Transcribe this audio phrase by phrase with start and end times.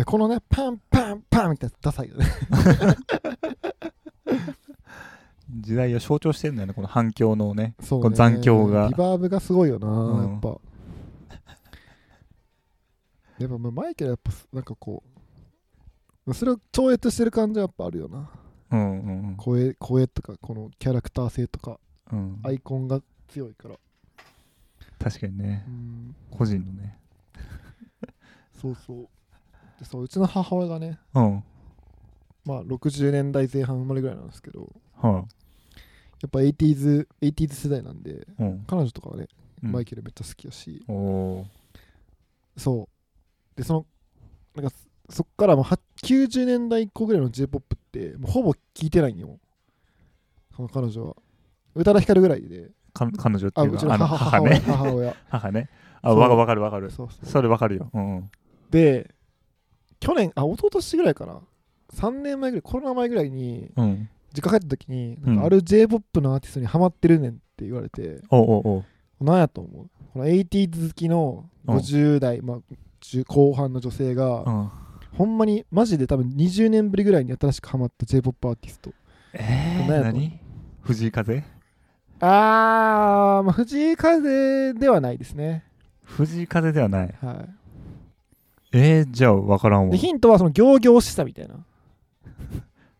[0.00, 2.26] でこのねパンパンパンみたいなダサいよね。
[5.50, 8.04] 時代を象徴してるんだよねこの反響のねそうね。
[8.04, 8.88] この残響が。
[8.88, 10.30] リバーブがすごいよな、うん。
[10.32, 10.48] やっぱ。
[13.40, 15.02] やっぱマイケルはやっぱなんかこ
[16.26, 18.30] うそれを超越してる感じはやっぱあるよな。
[18.70, 19.36] うんうん。
[19.36, 21.78] 声声とかこのキャラクター性とか
[22.10, 22.40] うん。
[22.42, 23.74] アイコンが強いから。
[24.98, 25.66] 確かにね。
[25.68, 26.16] うん。
[26.30, 26.96] 個人のね。
[28.62, 29.08] そうそう
[29.80, 31.44] でそううちの母親がねうん。
[32.44, 34.68] まあ60年代前半生まれぐらいなんですけど
[35.00, 35.24] は
[36.22, 38.64] やっぱ 80s, 80s 世代なんでいうん。
[38.66, 39.26] 彼女とかはね、
[39.62, 39.72] うん。
[39.72, 40.84] マイケルめっちゃ好きやし。
[40.86, 41.46] おお
[42.56, 42.88] そ
[43.56, 43.56] う。
[43.56, 43.86] でその
[44.54, 44.72] なんか
[45.08, 49.38] そっからもうは90年代以降ぐらいの J−POP ってもうほぼ聴いてないんよ。
[50.54, 51.16] その彼女は。
[51.74, 52.70] 宇多田ヒカルぐらいで。
[52.92, 54.50] か彼女ってあいううのはあのちの母母母親。
[54.50, 54.60] ね。
[54.66, 55.16] 母親。
[55.28, 55.68] 母ね。
[56.02, 56.90] あそうわかわかるわかる。
[56.90, 57.26] そうそう。
[57.26, 57.90] それわかるよ。
[57.92, 58.30] うんうん。
[58.70, 59.14] で
[60.00, 61.40] 去年あ一昨年ぐらいかな。
[61.94, 64.08] 3年前ぐらいコロナ前ぐらいにうん。
[64.32, 65.40] 実家帰った時になんうん。
[65.40, 68.84] かある J−POP のアーティストにハマってるねんって言われて、おうおうおう。
[69.20, 69.90] 何やと思う？
[70.12, 72.58] この 80s 好きの50代、まあ、
[73.02, 74.70] 10後半の女性が、うん。
[75.18, 78.92] ほんまにマジで多分20年ぶりぐらいに新しくハマった J−POP アーティスト。
[79.32, 80.38] えー、何？
[80.82, 81.42] 藤井風？
[82.20, 85.64] あー、まあ、藤井風ではないですね。
[86.04, 87.14] 藤井風ではない。
[87.20, 87.46] は
[88.72, 89.90] えー、じゃあわからんいわ。
[89.92, 91.54] でヒントはその行々しさみたいな。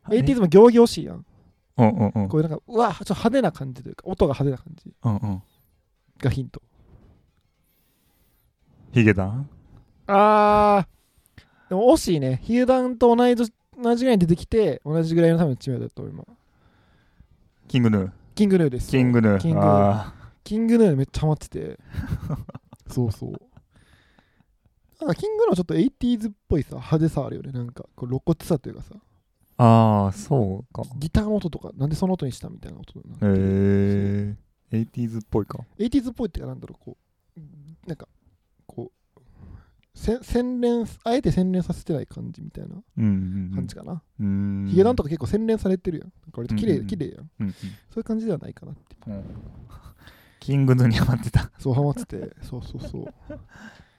[0.11, 1.25] え 80s も行々しいやん。
[1.77, 2.29] うんうんうん。
[2.29, 4.93] こういうなんかうわちょっと派手な感じというか音が派手な感じ。
[5.03, 5.43] うんうん。
[6.19, 6.63] がヒント。
[8.93, 9.49] ヒゲダン？
[10.09, 12.41] あーでも惜しいね。
[12.43, 16.25] ヒゲダンと同い年同じぐらいに出てきて同じぐらいの多分知名度だと思う今。
[17.69, 18.11] キングヌー。
[18.35, 18.91] キングヌーです。
[18.91, 19.39] キングヌー。
[19.39, 19.69] キングヌー。
[19.69, 21.79] あキングヌーめっちゃハマってて。
[22.91, 23.41] そうそう
[25.01, 27.53] なんかキングヌーはちょっと 80s っぽいさ派手さあるよね。
[27.53, 28.95] なんかこう露骨さというかさ。
[28.95, 28.99] ー
[29.59, 30.83] あーそうか。
[30.99, 34.37] ギターの音とかなんでその音にしたみたいな音になへる
[34.73, 35.59] えー、80s っぽいか。
[35.79, 36.97] 80s っぽいってかなんだろうこ
[37.37, 37.41] う
[37.87, 38.09] なんか
[38.67, 39.21] こう
[39.95, 44.63] せ洗練あえて洗練させてない感じみたいな感じかな、うん。
[44.63, 46.07] うんヒゲダンとか結構洗練されてるやん。
[46.07, 47.31] なんか割と綺麗うん綺麗やん。
[47.41, 47.53] うんうん。
[47.53, 47.59] そ
[47.97, 48.97] ういう感じではないかなって。
[49.07, 49.25] うん。
[50.39, 51.51] キングヌーにハマってた。
[51.59, 52.31] そうハマってて。
[52.43, 53.15] そうそうそう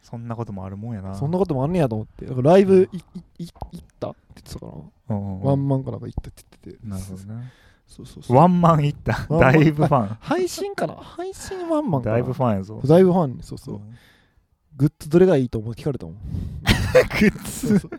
[0.02, 1.16] そんなこともあるもんやな。
[1.16, 2.26] そんなこともあんねやと思って。
[2.26, 4.72] だからライブいいい行ったって言ってたかな
[5.10, 6.88] うんうんワンマンかなんか行ったって言ってて。
[6.88, 7.52] なるほどね。
[7.88, 8.38] そうそうそう。
[8.38, 9.28] ワンマン行った？
[9.38, 10.18] だいぶファン。
[10.20, 10.96] 配信かな？
[10.96, 12.82] 配信ワンマンだいぶファンやぞ。
[12.86, 13.96] だいぶファンそうそう、ん。
[14.78, 16.16] グッズどれがいいと思う聞かれたもん。
[16.16, 16.20] グ
[17.28, 17.90] ッズ。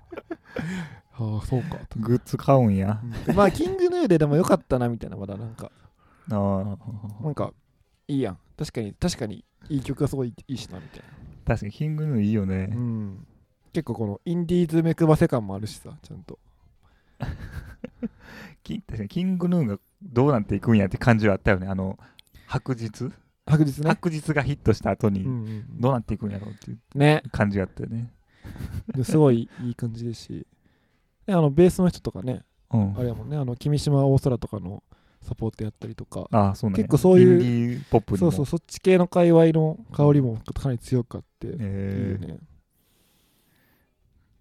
[1.14, 1.76] ああそうか。
[1.88, 3.00] とグッズ買うんや。
[3.28, 3.34] うん。
[3.36, 5.70] まあキングヌーででもよかったなみたいなまだなんか。
[6.30, 7.52] ああなんか
[8.08, 8.38] いいやん。
[8.58, 11.02] 確かに確かにいい曲がすごいいいしなみたい
[11.46, 12.68] 確かにキングヌーいいよね。
[12.68, 13.26] なうん。
[13.72, 16.38] 結構このインディーズ目配せ感もあるしさちゃんと。
[18.62, 21.66] キ確かにキングヌーがどうなっていくんやって感じはあったよね。
[21.66, 21.98] あの
[22.46, 23.10] 白日？
[23.46, 23.90] 白日ね。
[23.90, 25.24] 白日がヒットした後に
[25.80, 27.22] どうなっていくんやろうっていうね。
[27.32, 28.12] 感じがあったよね。
[28.94, 30.46] ですごいいい感じですし。
[31.26, 32.96] であのベースの人とかねうん。
[32.96, 33.36] あれやもんね。
[33.36, 34.82] あの君島大空とかの
[35.22, 36.26] サポートやったりとか。
[36.30, 36.84] ああそうなんや。
[36.84, 42.26] 結構そういうポップそうそうそっち系の界隈の香りもかなり強くあってえー。
[42.26, 42.38] ね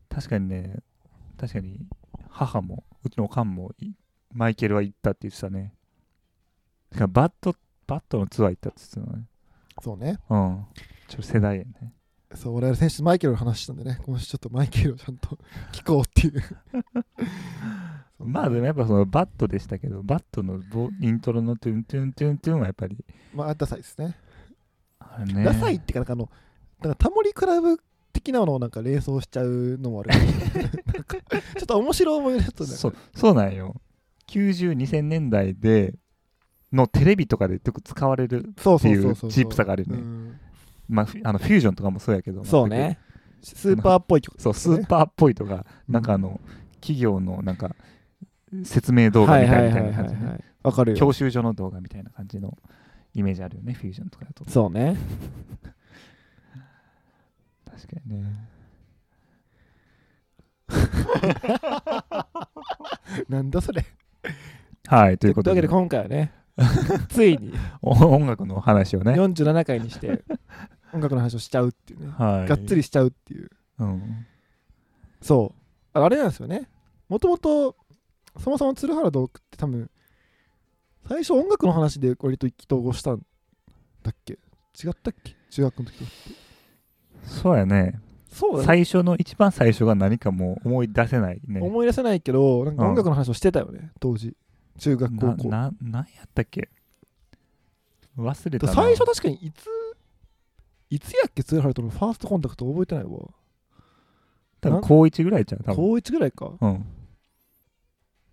[0.10, 0.80] 確かにね。
[1.38, 1.80] 確かに。
[2.30, 3.92] 母もうちのおかんもい
[4.34, 5.74] マイケルは行ったって言ってたね。
[6.92, 7.56] しかもバット
[7.88, 9.28] バットのツアー行ったって言ってたのね。
[9.82, 10.20] そうね。
[10.30, 10.66] うん。
[11.08, 11.94] ちょっと世代やね。
[12.36, 14.00] そう我々先週マイケルの話したんでね。
[14.06, 15.38] 今週ちょっとマイケルをちゃんと
[15.74, 16.42] 聞こうっていう
[18.26, 22.98] まあでもやっぱそのバットでしたけどバットのボイントロのトゥントゥントゥントゥンはやっぱり。
[23.34, 24.16] まあダサいですね。
[25.00, 25.44] あれね。
[25.44, 26.30] ダサいっていうかなんかあの
[26.82, 27.78] なんかタモリクラブ
[28.14, 30.12] 的なのをなんか連想しちゃうのもある
[31.58, 33.76] ちょっと面白い思いのやつだそうそうなんよ。
[34.28, 35.96] 90、2000年代で
[36.72, 39.32] のテレビとかでよく使われるそうっていうそうそうそう。
[39.32, 40.02] チープさがあるよね。
[40.02, 40.40] うん。
[40.88, 42.44] まああのフュージョンとかもそうやけど。
[42.44, 43.00] そうね。
[43.44, 46.40] スーパーっぽい曲そう、ですねスーパーっぽいとか、なんかあの、
[46.76, 47.76] 企業のなんか、
[48.64, 50.16] 説明動画みたいな感じ
[50.64, 52.58] わかるよ教習所の動画みたいな感じの
[53.14, 54.50] イメージあるよね、フュージョンとかだと。
[54.50, 54.96] そうね。
[57.66, 58.52] 確かにね。
[63.28, 63.86] なんだそれ。
[64.88, 66.34] はい、とといううわけでいことで、今回はね
[67.10, 67.54] ついに。
[67.82, 70.24] お音楽の話をね、47回にして
[70.94, 72.14] 音楽の話をしちゃうっていうね。
[72.18, 73.50] はい、がっつりしちゃうっていう。
[73.80, 74.26] うん。
[75.22, 75.54] そ
[75.94, 76.00] う。
[76.00, 76.70] ああれなんですよね。
[77.10, 77.76] もともと
[78.40, 79.90] そもそも鶴原洞窟って多分
[81.08, 83.26] 最初音楽の話で割と意気投合したん
[84.04, 84.34] だっけ？
[84.34, 85.36] 違ったっけ？
[85.50, 86.10] 中学の時は
[87.24, 88.00] そうやね。
[88.32, 88.66] そうだね。
[88.66, 91.60] 最初の一番最初が何かもう思い出せないね。
[91.62, 94.36] 思い出せないけどなんか音楽の話をしてたよね、当時。
[94.80, 95.50] 中学高校。
[95.50, 96.70] なななんやったっけ？
[98.18, 98.74] 忘れたな。
[98.74, 99.68] 最初確かにいつ
[100.90, 101.44] いつやっけ？
[101.44, 103.12] 鶴原とのファーストコンタクト覚えてないわ。
[104.62, 105.76] 多分高1ぐらいじゃん多分。
[105.76, 106.52] 高1ぐらいか。
[106.62, 106.86] うん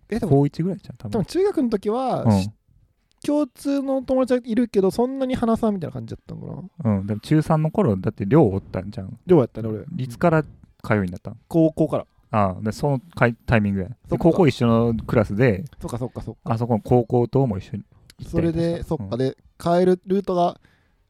[0.09, 1.11] えでも高1ぐらいじゃん多分。
[1.11, 2.41] 多分中学の時は、うん。
[2.41, 2.49] し
[3.21, 6.99] 共通の友達はいるけどそんなに話さんみたいな感じだったのかな。
[6.99, 9.19] うん、でも中3の頃だって寮おったんじゃん。
[9.27, 9.83] どうやったね俺。
[9.97, 11.37] いつから通いになったん。
[11.47, 12.05] 高校から。
[12.31, 14.07] ああでそのかいタイミングやそっか。
[14.11, 16.21] で高校一緒のクラスでそっかそっか。
[16.21, 17.83] そっかあそこの高校とも一緒に
[18.25, 20.61] それでそっかうんで帰るルートが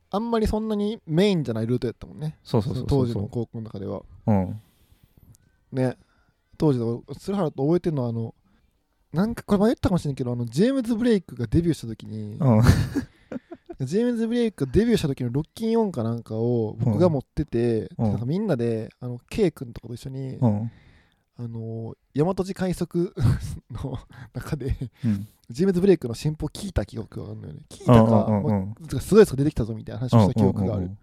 [0.10, 2.38] あんまりそんなにメインじゃないルートやったもんね。
[2.44, 3.08] そうそうそう当そう。
[3.08, 4.02] 時の高校の中では。
[4.26, 4.62] うん。
[5.74, 5.96] ね。
[6.58, 8.34] 当時の鶴原と覚えてるのはあの
[9.14, 12.62] なんかこれ前言ったかもしれんけどあのジェームズ・ブレイクがデビューした時に、うん。
[13.82, 18.12] ジェームズ・ブレイクがデビューした時のロッキンオンかなんかを僕が持ってて、うん。
[18.12, 20.72] なんかみんなであの K 君とかと一緒に、うん。
[21.38, 23.16] あの大和路快速
[23.72, 23.98] の
[24.34, 25.28] 中でうん。
[25.50, 27.62] ジェームズ・ブレイクの進歩聞いた記憶があるのよね。
[27.70, 30.98] 聞いたか、うんうんうんまあすごいやつが出てきたぞみたいな話をした記憶がある、うんうんうん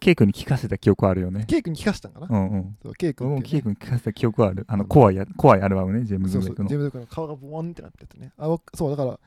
[0.00, 1.44] ケイ君に聞かせた記憶あるよね。
[1.46, 2.76] K 君に聞かせたんかな、うんうん。
[2.82, 4.64] そうケイ君に聞かせた記憶ある。
[4.66, 6.68] あの怖いや怖いアルバムねジェームズ・そうそうブレイクの。
[6.68, 8.32] ジェームズ・ブレイクの顔がボワンってなってやつね。
[8.36, 9.20] あ僕そうだから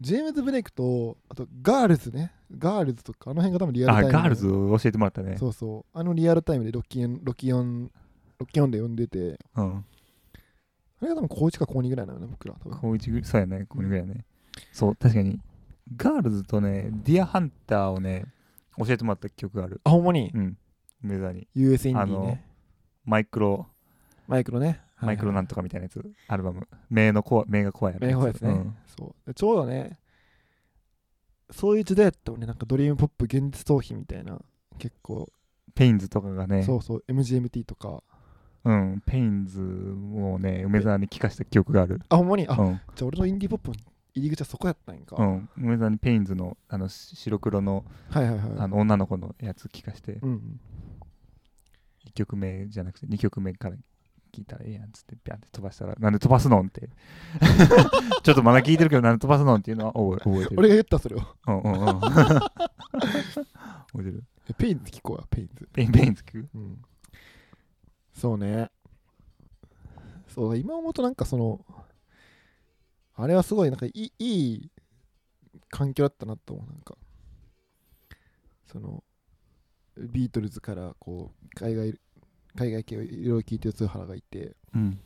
[0.00, 2.32] ジェームズ・ブレイクとあとガールズね。
[2.58, 4.16] ガールズとかあの辺が多分リアルタイムで。
[4.16, 5.36] あガールズを教えてもらったね。
[5.38, 5.98] そうそう。
[5.98, 7.90] あのリアルタイムでロッキンロッキンオン
[8.38, 9.38] ロッキンオンで読んでて。
[9.54, 9.84] うん。
[11.02, 12.78] あれが多分高1か高2ぐらいなのよね僕ら多分。
[12.78, 14.24] 高一ぐそうやね高二ぐらいやね。
[14.72, 15.38] そう確かに。
[15.96, 18.26] ガールズとねディアハンターをね
[18.84, 19.80] 教えてもらった記憶がある。
[19.84, 20.30] あほんまに？
[20.34, 20.58] うん。
[21.04, 21.48] 梅沢に。
[21.54, 22.44] US インディーね
[23.04, 23.66] マイクロ。
[24.26, 24.80] マイクロね。
[25.00, 26.04] マイクロなんととかみたいなやつ。
[26.28, 26.68] アルバム。
[26.90, 28.76] 目の怖い目が怖い名簿やつね、うん。
[28.86, 29.14] そう。
[29.26, 29.98] でちょうどね
[31.50, 32.46] そういう時代やったもんね。
[32.46, 34.38] なんかドリームポップ現実逃避みたいな。
[34.78, 35.28] 結構、
[35.74, 36.62] ペインズとかがね。
[36.62, 37.04] そうそう。
[37.08, 38.02] MGMT とか。
[38.64, 39.02] うん。
[39.04, 42.00] ペインズをね梅沢に聞かした記憶がある。
[42.08, 42.46] あほんまに？
[42.46, 42.80] あ、うん。
[42.94, 43.74] じゃあ俺のインディーポップの
[44.14, 45.48] 入り口はそこやったんか、うん。
[45.56, 48.50] 梅沢にペインズのあのし白黒のはいはいはい。
[48.58, 50.60] あの女の子のやつ聞かしてうん
[52.06, 53.76] 1曲目じゃなくて2曲目から
[54.32, 56.88] 聞いたらええやんっつってビャンって飛ばしたらなんで飛ばすのんって。
[58.22, 60.56] ちょっとまだ聞いてるけどなんで飛ばすのんっていうのは 覚えてる。
[60.58, 61.20] 俺が言ったそれを。
[61.46, 62.00] うんうんうん。
[62.00, 62.40] 覚
[63.96, 64.24] えてる。
[64.48, 65.68] えペインズ聞こうやペインズ。
[65.72, 66.48] ペインペインズ聞く？
[66.54, 66.82] うん。
[68.12, 68.70] そうね。
[70.28, 71.64] そう今思うとなんかその
[73.22, 74.70] あれはすごいなんかいいいい
[75.68, 76.96] 環境だったなと思うなんか。
[78.66, 79.02] その
[79.96, 81.98] ビートルズからこう海外
[82.54, 84.98] 海外系をいろいろ聞いてる津原がいてうん。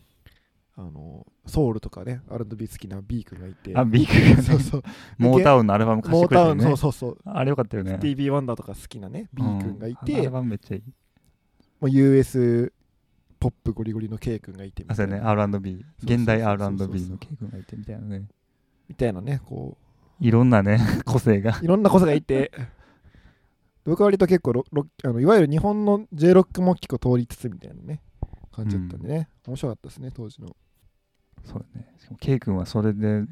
[0.77, 3.77] あのソウルとかね R&B 好きな B 君がいて。
[3.77, 4.83] あビークそうそう。
[5.19, 7.19] モータウンのアルバム貸しモータウンてくれたよねそうそうそう。
[7.25, 7.93] あれよかったよね。
[7.93, 10.83] スティービー・ワンダーとか好きなね B 君がいうんアてル、バムめっちゃいい。
[11.81, 12.73] もう US
[13.45, 15.17] ポップゴリゴリの K 君がいてみたいな。
[15.17, 15.29] あそうやね。
[15.43, 18.27] R&B 現代 R&B の K 君がいてみたいなね。
[18.89, 19.77] みたいなねこ
[20.19, 21.59] いろんなね 個性が。
[21.61, 22.51] ういろんなことがいて。
[23.85, 28.01] 僕は割と結構ロロあのいわゆる日本の J ロックも結構通りつつみたいなね。
[28.51, 30.57] 感じだったんでね、面白かったですね当時の。
[31.45, 31.93] そうだね。
[31.99, 33.25] しかも K 君はそれで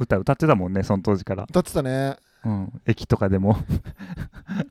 [0.00, 1.44] 歌歌ってたもんねその当時から。
[1.44, 2.16] 歌ってたね。
[2.44, 2.80] うん。
[2.86, 3.56] 駅とかでも。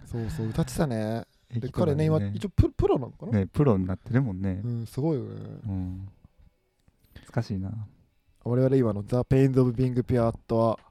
[0.06, 4.62] そうそう歌ってたねで彼ね今一応ププロなのかな、ねプロになってるもんね。
[4.64, 5.30] うんすごいよね。
[5.68, 6.10] うん。
[7.14, 7.72] 懐かしいな。
[8.44, 10.38] 我々今の The Pains of Being Pure at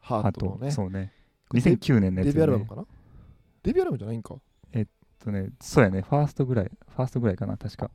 [0.02, 0.70] Heart のね。
[0.70, 1.12] そうね。
[1.48, 2.84] これ2009年のやデつよねビューアルバムかな？
[3.62, 4.34] デビューアルバムじゃないんか。
[5.20, 6.02] とねそうやね。
[6.02, 7.90] ファーストぐらいファーストぐらいかな確か。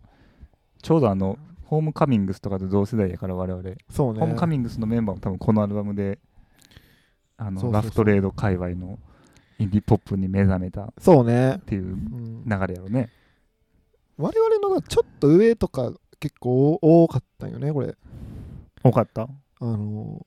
[0.82, 3.64] ちょうどあのホームカミングスとかと同世代やから我々。
[3.90, 4.20] そうね。
[4.20, 6.20] ホームカミングスのメンバーも多分このアルバムで
[7.38, 9.00] あのラフトレード界隈の
[9.60, 13.10] インディポップに目覚めたっそうね、ていううん、流れやろね。
[14.18, 17.96] 我々のちょっと上とか結構多かったんよねこれ。
[18.84, 19.24] 多かった？
[19.24, 19.28] あ
[19.66, 20.26] の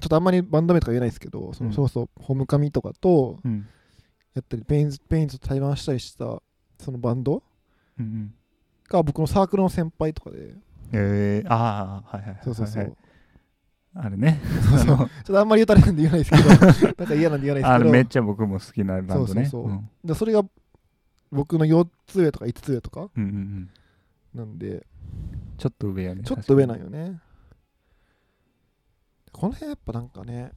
[0.00, 1.74] ちょっとあんまりバンド名とか言えないですけど、そのうん。
[1.74, 3.66] そうそう、ホームカミとかとうん。
[4.34, 6.42] やったり、ペインズ、ペインズと対バンしたりした
[6.78, 7.42] そのバンド？
[7.98, 8.34] うんうん。
[8.88, 10.54] が僕のサークルの先輩とかで、
[10.92, 12.82] えー、ああはいはいはいそうそうそう。
[12.84, 12.96] はい
[13.98, 14.40] あれね。
[14.68, 14.96] そうそう。
[14.96, 19.26] ちょっとあんまり言うたらなんで言わないですけど、 なんか嫌なんで言わないあれめっですけちゃ僕も好きなバンドね。
[19.26, 19.72] そうそうそう。
[19.72, 20.44] んど、でそれが
[21.32, 23.70] 僕の4つ上とか5つ上とかうんうんうん。
[24.34, 24.86] なんで、
[25.56, 27.20] ちょっと上やねちょっと上なんよよね。
[29.32, 30.52] この辺やっぱなんかね、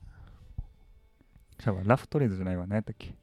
[1.86, 2.67] ラフトレードじゃないわ。
[2.67, 3.15] 何やったっけ？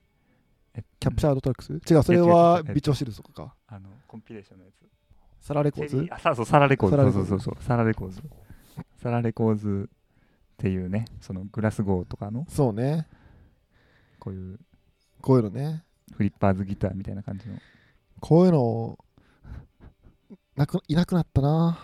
[0.74, 1.72] えキャプチャードトラックス？
[1.72, 3.54] 違う、それはビーチフォッシルズとかか。
[3.66, 4.86] あのコンピレーションのやつ。
[5.40, 6.06] サラレコーズ？
[6.10, 6.96] あそうそうサラレコーズ。
[6.96, 7.28] サラレコーズ。
[7.28, 7.64] そうそうそう。
[7.64, 8.22] サラレコーズ。
[9.02, 9.88] サラレコーズ
[10.56, 13.06] っていうねそのグラスゴーとかのそうね。
[14.18, 14.58] こういう
[15.20, 15.84] こういうのね。
[16.14, 17.56] フリッパーズギターみたいな感じの。
[18.20, 18.98] こういうのを
[20.56, 21.78] なくいなくなったな。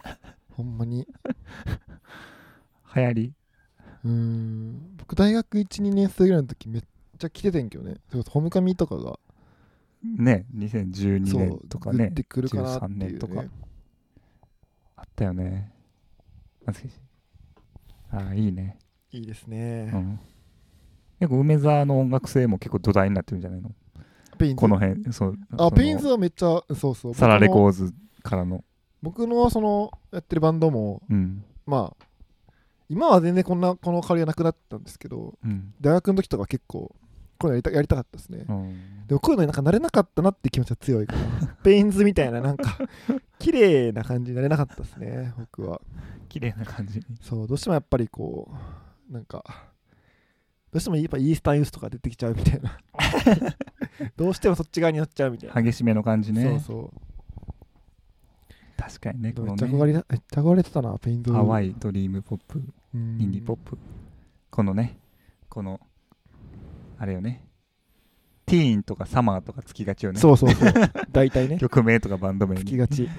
[0.54, 1.06] ほんまに。
[2.94, 3.34] 流行り？
[4.04, 4.96] うーん。
[4.96, 6.82] 僕大学12年生ぐらいの時めっ
[7.18, 7.96] ちゃ来ててんけどね。
[8.08, 9.18] それこそホームカミとかが。
[10.02, 13.44] ね2012そう年とかねグッてくるかなって13いう、ね、年とか。
[14.96, 15.72] あったよね。
[16.64, 17.05] 懐かしい
[18.10, 18.78] ああいいね。
[19.12, 20.20] いいですね、うん。
[21.20, 23.70] 結構梅沢の音楽性も結構土台になってるんじゃないの？
[24.36, 24.60] ペインズ？
[24.60, 27.14] この辺そうあペインズはめっちゃそうそう。
[27.14, 28.64] サラレコーズからの。
[29.02, 31.44] 僕のそのやってるバンドもうん。
[31.64, 32.06] まあ
[32.88, 35.72] 今は全然こんなこの香りがなくなったんですけどうん。
[35.80, 36.94] 大学の時とか結構
[37.36, 39.06] こういうのやりたやりたかったですね、うん。
[39.06, 41.46] でもこういうのになんか慣れなかったなって気持ちが強いから。
[41.62, 42.78] ペインズみたいななんか
[43.38, 45.80] 綺麗な感じになれなかったですね僕は。
[46.28, 47.04] 綺麗な感じに。
[47.20, 48.50] そうどうしてもやっぱりこ
[49.10, 49.44] うなんか
[50.72, 52.78] どうしてもやっぱイースタンユースとか出てきちゃうみたいな。
[54.16, 56.60] どうしてもそっち側になっちゃうみたいな、激しめの感じね。
[56.60, 57.00] そう
[58.76, 59.58] 確かにねそうめっこのね。
[59.58, 61.32] ちゃ憧れためっちゃ憧れてたなペインズ。
[61.32, 62.58] ハワイドリームポップ。
[62.58, 62.62] イ
[62.94, 63.78] インディポップ。
[64.50, 64.98] このね。
[65.48, 65.80] この
[66.98, 67.46] あれよね。
[68.46, 70.20] ティーンとかサマーとかつきがちよね。
[70.20, 70.72] そうそうそう。
[71.10, 71.58] 大体ね。
[71.60, 72.64] 曲名とかバンド名に。
[72.64, 73.08] つきがち。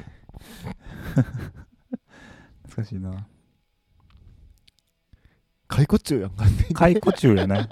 [2.64, 3.28] 懐かしいな。
[5.68, 6.46] 解雇中やんか。
[6.74, 7.68] 解雇中やな。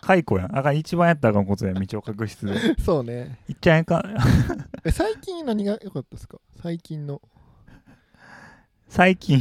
[0.00, 0.58] 解雇やん。
[0.58, 2.74] あかん一番やったらあかんことや道を隠しつで。
[2.82, 3.38] そうね。
[3.48, 4.04] いっちゃえんか。
[4.84, 6.38] え最近何が良かったですか？
[6.60, 7.22] 最近の。
[8.88, 9.40] 最近。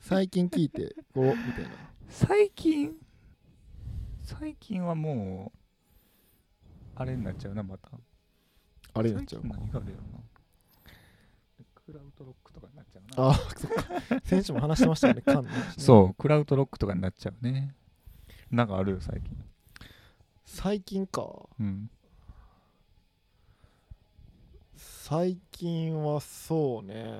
[0.00, 1.70] 最近聞いてこうみたいな。
[2.08, 2.92] 最近
[4.22, 5.58] 最近はもう
[6.94, 7.90] あれになっちゃうなまた。
[8.94, 9.42] あれになっちゃう。
[9.42, 10.18] 最近何があるよな。
[11.74, 13.30] クラウドロックとかになっちゃうな。
[13.30, 14.20] あそっか。
[14.24, 15.22] 先週も話してましたよね。
[15.26, 15.48] ね。
[15.76, 17.74] そうクラウドロックとかになっちゃうね。
[18.50, 19.36] なんかあるよ最近。
[20.44, 21.48] 最近か。
[21.58, 21.90] うん。
[24.76, 27.16] 最近はそうね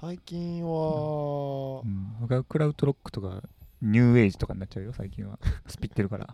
[0.00, 3.42] 最近はうん、僕はクラウドロックとか
[3.82, 5.40] ニューエイジとかになっちゃうよ最近は。
[5.66, 6.28] スピってるから。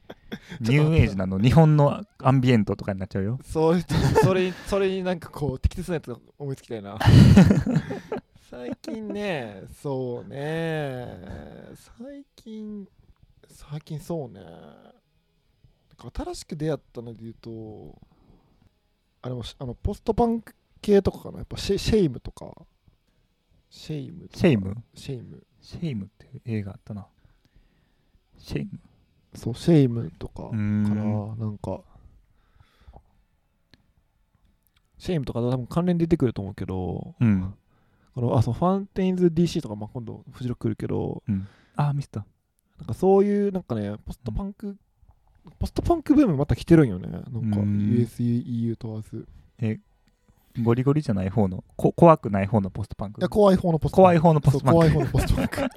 [0.60, 3.38] ニューエイジなの日本のアンビエントとかになっちゃうよ。
[3.44, 3.84] そういう
[4.22, 6.98] それにそれになんかこう適切なやつが思いつきたいな。
[8.48, 11.18] 最近ねそうね。
[11.98, 12.88] 最近
[13.46, 14.40] 最近そうね。
[16.14, 17.94] 新しく出会ったので言うと
[19.20, 21.38] あれもしあのポストパンク系とかかな。
[21.38, 22.54] やっぱシェシェイムとか
[23.72, 27.06] シェイムシェイムシェイムシェイムっていう映画あったな。
[28.36, 28.78] シェイム
[29.34, 31.36] そうシェイムとかかな。
[31.36, 31.80] なんか。
[34.98, 37.14] シェイムとか多分関連出てくると思うけど。
[37.18, 37.54] うん。
[38.14, 41.22] このあそうファンテインズ DC とか、まあ、今度フジロック来るけど。
[41.76, 42.26] あミスった
[42.78, 44.76] なんかそういうなんかねポストパンク、
[45.58, 47.08] ポストパンクブームまた来てるんよね。
[47.10, 47.78] なんかうん。
[47.88, 49.26] USEU 問わず。
[49.62, 49.80] い
[50.60, 53.20] ゴリゴリじゃない方のこ怖くない方のポストパンク。
[53.20, 54.20] や怖い方のポストパンク。
[54.20, 54.74] 怖い方のポストパンク。
[54.74, 55.70] 怖い方のポストパンク。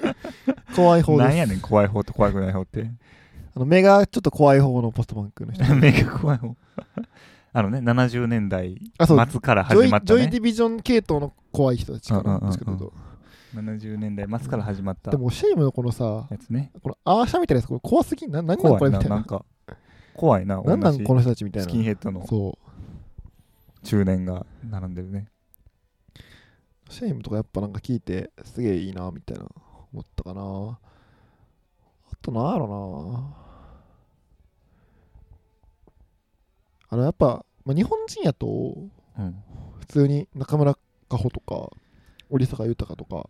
[0.76, 1.28] 怖い方です。
[1.28, 2.92] なんやねん怖い方と怖くない方って。
[3.56, 5.64] あの目がちょっと怖い方のポストパンクの人。
[5.76, 6.56] 目が怖い方。
[7.54, 10.20] あのね70年代末から始まったね。
[10.22, 12.50] ジョイディビジョン系統の怖い人たちかなうんうんうんうん。
[12.50, 12.94] どっちかというと
[13.56, 15.12] 70年代末から始まった。
[15.12, 16.72] でもシェイムのこのさやつね。
[16.84, 18.32] このアーシャみたいなやつこれ怖すぎん？
[18.32, 19.16] な何なん怖いこれみたいな。
[19.16, 19.46] んななか
[20.16, 22.28] 怖いななんこの人たちみたいスなキンヘッドの。
[22.28, 22.65] そう
[23.86, 25.28] 中年が並んでるね。
[26.90, 29.46] シェイムとかやっぱなんか聞いてすげえいいなみたいな
[29.94, 30.42] 思ったかな。
[32.12, 33.46] あとなんやろな。
[36.90, 38.48] あのやっぱ、まあ、日本人やと
[39.18, 39.36] うん。
[39.80, 40.74] 普通に中村
[41.10, 41.70] 佳穂とか
[42.30, 43.30] 織坂豊とか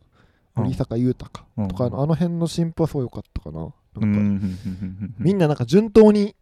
[0.56, 0.64] うん。
[0.66, 1.68] 織坂優太かうん。
[1.68, 3.66] とかのあの辺の進歩はすごい良かったかな。
[3.66, 4.12] うなん。
[4.12, 4.14] ん。
[4.14, 4.22] かう
[4.76, 5.16] ん。
[5.20, 6.36] みんななんか順当に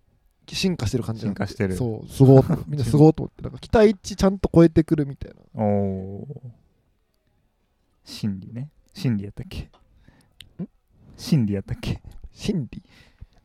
[0.47, 1.75] 進化してる感じ進化してる。
[1.75, 5.63] そうすごい みんなすごいと思ってなんか期待値ちゃんと超えてくるみたいな。
[5.63, 6.41] おお
[8.03, 8.69] 心理ね。
[8.93, 9.69] 心理やったっけ？
[11.17, 12.01] 心理やったっけ？
[12.31, 12.83] 心理？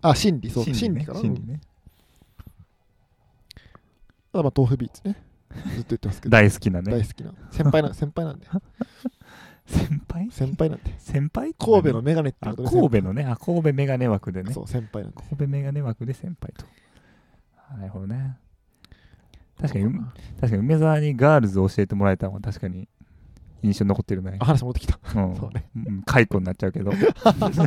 [0.02, 1.06] あ心理そう心理,、ね。
[1.06, 1.20] かな。
[1.20, 1.60] 心理ね。
[4.32, 5.16] ただまあ豆腐ビーツね。
[5.74, 6.30] ずっと言ってますけど。
[6.30, 6.92] 大好きなね。
[6.92, 7.32] 大好きな。
[7.50, 8.46] 先輩な 先輩なんで。
[9.66, 10.30] 先輩？
[10.30, 10.94] 先輩なんで。
[10.98, 13.24] 先輩神戸のメガネってあことで神戸のね。
[13.24, 14.52] あ神戸メガネ枠でね。
[14.52, 15.22] そう先輩なんで。
[15.22, 16.64] 神戸メガネ枠で先輩と。
[16.64, 16.68] あ
[17.76, 18.38] なるほどね。
[19.60, 19.94] 確かに
[20.40, 22.88] 確かに梅沢にガールズ教えてもらえたのは確かに
[23.62, 24.36] 印象に残ってるね。
[24.40, 24.98] あ話戻ってきた。
[25.20, 25.36] うん。
[25.36, 25.68] そうね。
[25.76, 26.92] うん解雇になっちゃうけど。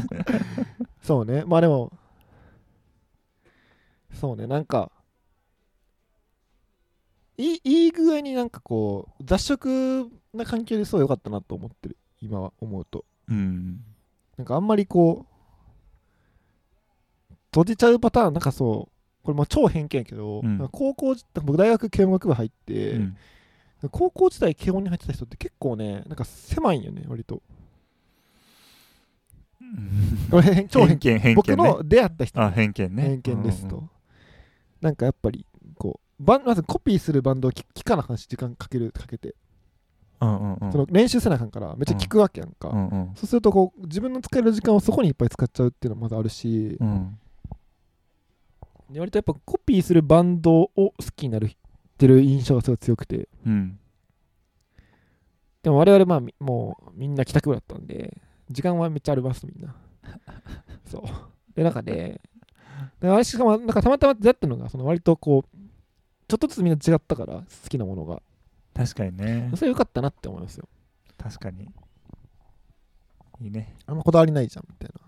[1.03, 1.43] そうね。
[1.46, 1.91] まあでも
[4.13, 4.48] そうね。
[4.48, 4.91] なんか
[7.38, 11.98] いいいい具合になんかこう雑食な環境ですごい良かったなと思ってる。
[12.22, 13.03] 今は思うと。
[13.27, 13.81] うん。
[14.38, 15.25] なんかあんまりこ
[17.29, 20.69] う閉じちゃうパターンなんかそうこれまあ超偏見やけど、うん。
[20.71, 23.17] 高校時僕大学慶応学部入って、うん。
[23.91, 27.41] 高校時代慶応に入ってた人って結構ねなんか狭いんよね割と。
[30.29, 31.63] これ偏 超偏偏見偏僕見ね。
[31.69, 32.41] の出会った人。
[32.41, 33.03] あ偏見ね。
[33.03, 33.89] 偏見ですと、うんうん
[34.81, 35.45] なんかやっぱり
[35.77, 39.35] こうバンまずコピーするバンドを聴聞かなあかんし時間かけるかけて、
[40.19, 40.71] うんうんうん。
[40.71, 47.19] その練習せなあかんからめっちゃ聞くわけやんか、うんうんそうするとこう自分の使える時間をそこにいっぱい使っちゃうっていうのもまずあるし、うん
[48.91, 51.50] で割とやっぱコピーするバンドを好きになるっ
[51.98, 53.29] てる印象がすごい強くて。
[53.45, 53.79] うん。
[55.63, 58.17] でも我々まあみもうみんな帰宅部だったんで
[58.50, 59.75] 時間はめっちゃありますみんな。
[60.89, 61.03] そう。
[61.55, 62.19] でなんかね
[63.00, 65.57] であれしかもなんかたまたま出会ったのがその割とこう
[66.27, 68.21] ちょっとずつみんな違ったから好きなものが。
[68.74, 69.51] 確かにね。
[69.55, 70.67] それ良かったなって思いますよ。
[71.17, 71.69] 確かに。
[73.41, 73.75] いいね。
[73.86, 75.01] あんまこだわりないじゃんみたいな。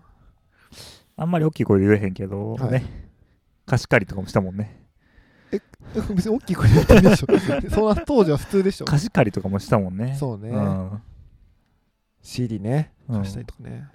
[1.16, 2.72] あんまり大きい声で言えへんけど、はい。
[2.72, 3.13] ね
[3.66, 4.80] 貸し借りとかもしたもんね。
[6.14, 7.70] 別に大きい声で言ってるでしょ。
[7.70, 8.84] そんな当時は普通でしょ。
[8.86, 10.16] 貸し借りとかもしたもんね。
[10.18, 11.02] そうね、うん、
[12.22, 12.92] CD ね。
[13.08, 13.18] うん。
[13.20, 13.86] 貸したりとかね、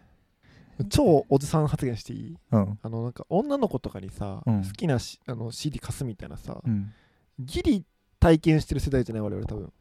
[0.89, 2.37] 超おじさん発言していい？
[2.51, 2.79] うん。
[2.81, 4.63] あのなんか女の子とかにさ、うん。
[4.63, 6.93] 好きなしあの CD 貸すみたいなさ、うん。
[7.37, 7.85] ギリ
[8.19, 9.21] 体験してる世代じゃない？
[9.21, 9.73] 我々多分。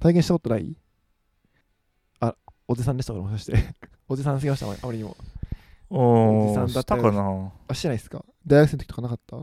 [0.00, 0.76] 体験したことない？
[2.20, 2.34] あ
[2.66, 3.12] おじさんでした？
[3.12, 3.74] からもしかして。
[4.08, 4.66] おじさんすぎました？
[4.66, 5.16] あまりにも
[5.88, 7.52] おじさおっよたかな。
[7.68, 8.24] あしてないですか？
[8.46, 9.36] 大学生の時とかなかった？
[9.36, 9.40] あ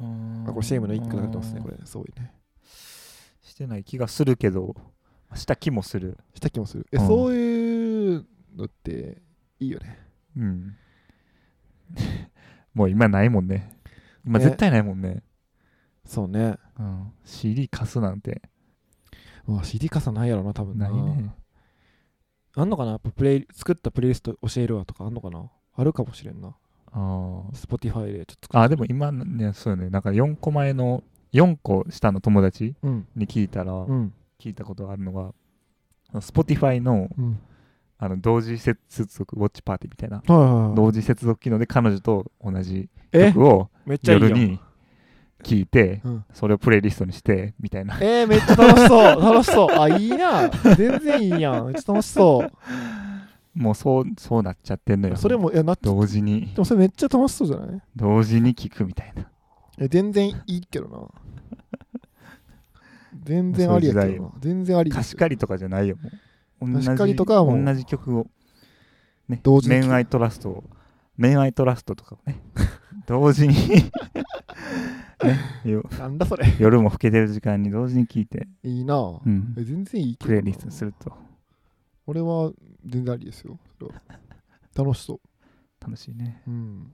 [0.00, 1.76] うんこれシェイムの一句になってますねこれ。
[1.84, 2.32] すごいね。
[3.42, 4.74] してない気がするけど
[5.34, 6.18] した気もする。
[6.34, 6.86] した気もする。
[6.92, 7.06] え、うん。
[7.06, 8.26] そういう
[8.56, 9.22] のって
[9.60, 9.98] いいよね。
[10.36, 10.76] うん。
[12.74, 13.72] もう今ないもんね。
[14.24, 15.22] 今ね絶対ないもんね。
[16.04, 16.56] そうね。
[16.78, 18.42] うん、CD 貸すなんて。
[19.46, 20.90] まあ CD 傘ないやろな多分な。
[20.90, 21.30] ないね
[22.56, 22.92] あんのかな？
[22.92, 25.48] やっぱプレイ作ったプレイリスト教えるわとかあんのかな？
[25.76, 26.54] あるかもしれんな。
[26.90, 27.52] あー。
[27.52, 29.90] Spotify でちょっとあでも今ねそうよね。
[29.90, 33.06] なんか4個前の4個下の友達うん。
[33.14, 34.14] に聞いたら、うん。
[34.40, 35.32] 聞いたことがあるのが
[36.14, 37.38] Spotify のうん。
[37.98, 40.16] あの同時接続ウォッチパーティーみたいな。
[40.16, 43.32] はいはいはい同時接続機能で彼女と同じえ？
[43.32, 43.70] 曲を
[44.02, 44.60] 夜に
[45.46, 46.24] 聞いてうん。
[46.32, 47.96] それをプレイリストにしてみたいな。
[48.00, 49.20] えー、めっちゃ楽しそう。
[49.22, 49.80] 楽しそう。
[49.80, 50.48] あいいな。
[50.76, 51.66] 全然いいやん。
[51.66, 52.50] めっちゃ楽しそ
[53.54, 55.14] もうそうそうなっちゃってんのよ。
[55.14, 56.48] うそれもいやなって同時に。
[56.48, 57.80] でもそれめっちゃ楽しそうじゃない？
[57.94, 59.26] 同時に聞くみたいな。
[59.78, 60.98] え全然いいけどな。
[63.24, 64.30] 全然ありやけどな。
[64.40, 66.10] 全然あり貸し借りとかじゃないよも
[66.68, 66.72] う。
[66.72, 68.26] 同じ貸し借りとかはもう同じ曲を
[69.28, 70.64] ね同時に恋愛トラストを
[71.18, 72.38] 恋愛トラストとかをね。
[73.06, 73.54] 同時に。
[73.54, 73.90] ね
[75.70, 75.88] よ。
[75.98, 76.46] なんだそれ。
[76.58, 79.54] 夜も更けてる時間に同時に聞いて、いいな、うん。
[79.58, 81.12] え全然いいけプレイリストにすると。
[82.06, 82.52] 俺は
[82.84, 83.58] 全然ありですよ。
[83.78, 84.02] それは。
[84.74, 85.20] 楽しそ
[85.80, 86.42] 楽しいね。
[86.46, 86.92] ううん。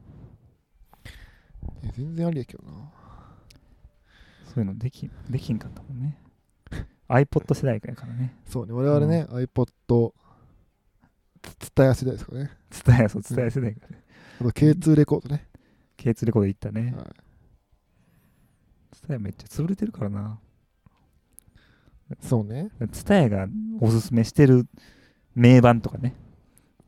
[1.85, 2.73] え全然ありやけどな。
[4.45, 6.19] そういうのできんできんかったもんね。
[7.09, 8.37] iPod 世代やからね。
[8.47, 8.73] そうね。
[8.73, 9.67] 我々ね、iPod
[11.43, 12.51] つ伝え世代ですかね。
[12.85, 14.03] 伝えそう伝え世代からね。
[14.41, 15.49] あと K2 レコードね、
[15.97, 16.95] K2 レコード行ったね。
[16.97, 17.32] はい
[19.09, 20.39] 伝えめっちゃ潰れてるからな。
[22.21, 22.71] そうね。
[23.07, 23.47] 伝えが
[23.81, 24.67] おすすめしてる
[25.35, 26.15] 名盤とかね。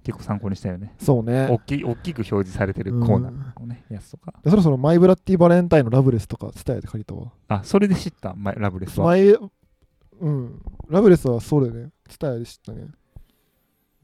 [0.03, 0.95] 結構参考にしたよね。
[1.01, 1.49] そうね。
[1.51, 4.35] 大き大きく表示されてるコーナーのねやつとか。
[4.43, 7.33] でそろそろマイブラッディバレンタインのラブレスとか伝えて借りたわ。
[7.49, 8.35] あそれで知った？
[8.35, 9.07] マイラブレスは。
[9.07, 10.61] マイうん。
[10.91, 11.91] ラブレスはそうだよね。
[12.21, 12.89] 伝えで知ったね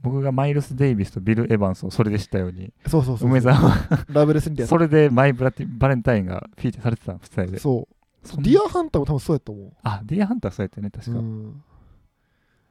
[0.02, 8.26] 僕がマイルス・デイビスとビル・エヴァンスをそれで知ったようにそうそうそう梅沢はラブレスみたいなそれでマイブラティバレンタインがフィーチャーされてたの伝えでそう。
[8.28, 9.72] そんディアハンターも多分そうやと思う。
[9.82, 11.62] あディアハンターそうやったよね確か、うん。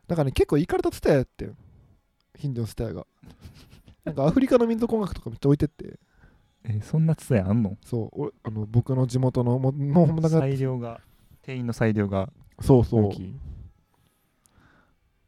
[0.08, 1.56] だからね結構行かれた伝えやってん。
[2.38, 3.06] 近所の伝えが。
[4.06, 6.00] なんかアフリカの民族音楽とかめっちゃ置いてって。
[6.64, 7.78] えそんな伝えあんの？
[7.86, 8.10] そう。
[8.22, 11.00] 俺あの僕の地元のももうなんか裁量が
[11.42, 13.12] 店員の裁量がそうそう。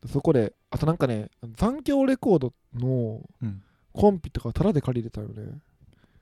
[0.08, 3.62] そこであとなんかね残響レコードのうん。
[3.94, 5.60] コンピとかタダで借りれたよね、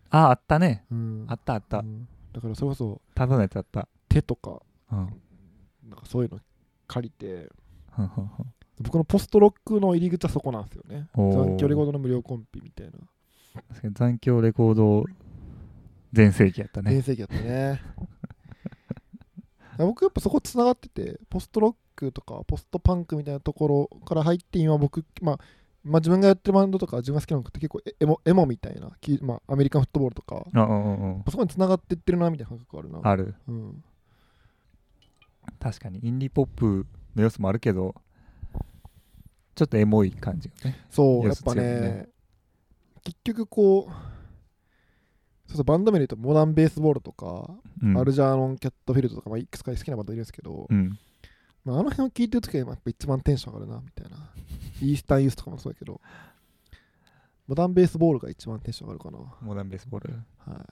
[0.09, 0.85] ああったね。
[0.91, 1.79] うん、あったあった。
[1.79, 2.07] うん。
[2.33, 3.87] だからそれこそただのやつあった。
[4.07, 4.97] 手とかうん。
[5.87, 6.39] なんかそういうの
[6.87, 7.49] 借りて
[8.79, 11.07] 僕のポストロックの入り口はそこなんですよね。
[11.15, 12.93] 残響レコードの無料コンピみたいな。
[13.69, 15.05] 確かに残響レコード
[16.13, 16.91] 全盛期やったね。
[16.91, 17.81] 全盛期やったね。
[19.77, 25.39] 僕やっぱそこつながっててポストロックとかポストパンクみたいなところから入って今僕まあ
[25.83, 30.45] まあ自分がやってるバンドとか自分が好きな音楽って結構エエモエモみたいなきまあアメリカンフットボールとか
[31.29, 32.99] そこにつながってってるなみたいな感覚あるな。
[33.03, 33.35] ある。
[33.47, 33.83] うん、
[35.59, 36.85] 確かにインディーポップ
[37.15, 37.95] の要素もあるけど
[39.55, 42.07] ちょっとエモい感じがねそうやっぱね
[43.03, 43.91] 結局こう
[45.47, 47.49] そうそうバンド名で言うとモダンベースボールとか、
[47.81, 47.97] うん。
[47.97, 50.99] アルジャーノン・キャットフィールドとか、まあ、いくつか好きなバンドいるんですけど、うん
[51.65, 54.17] まあ、あの辺を聞いてるときはやっぱ一番テンション上がるなみたいな。
[54.81, 55.99] イースタンユースとかもそうだけど。
[57.47, 59.33] モダンベースボールが一番テンション上がるかな。
[59.41, 60.13] モダンベースボール。
[60.37, 60.65] は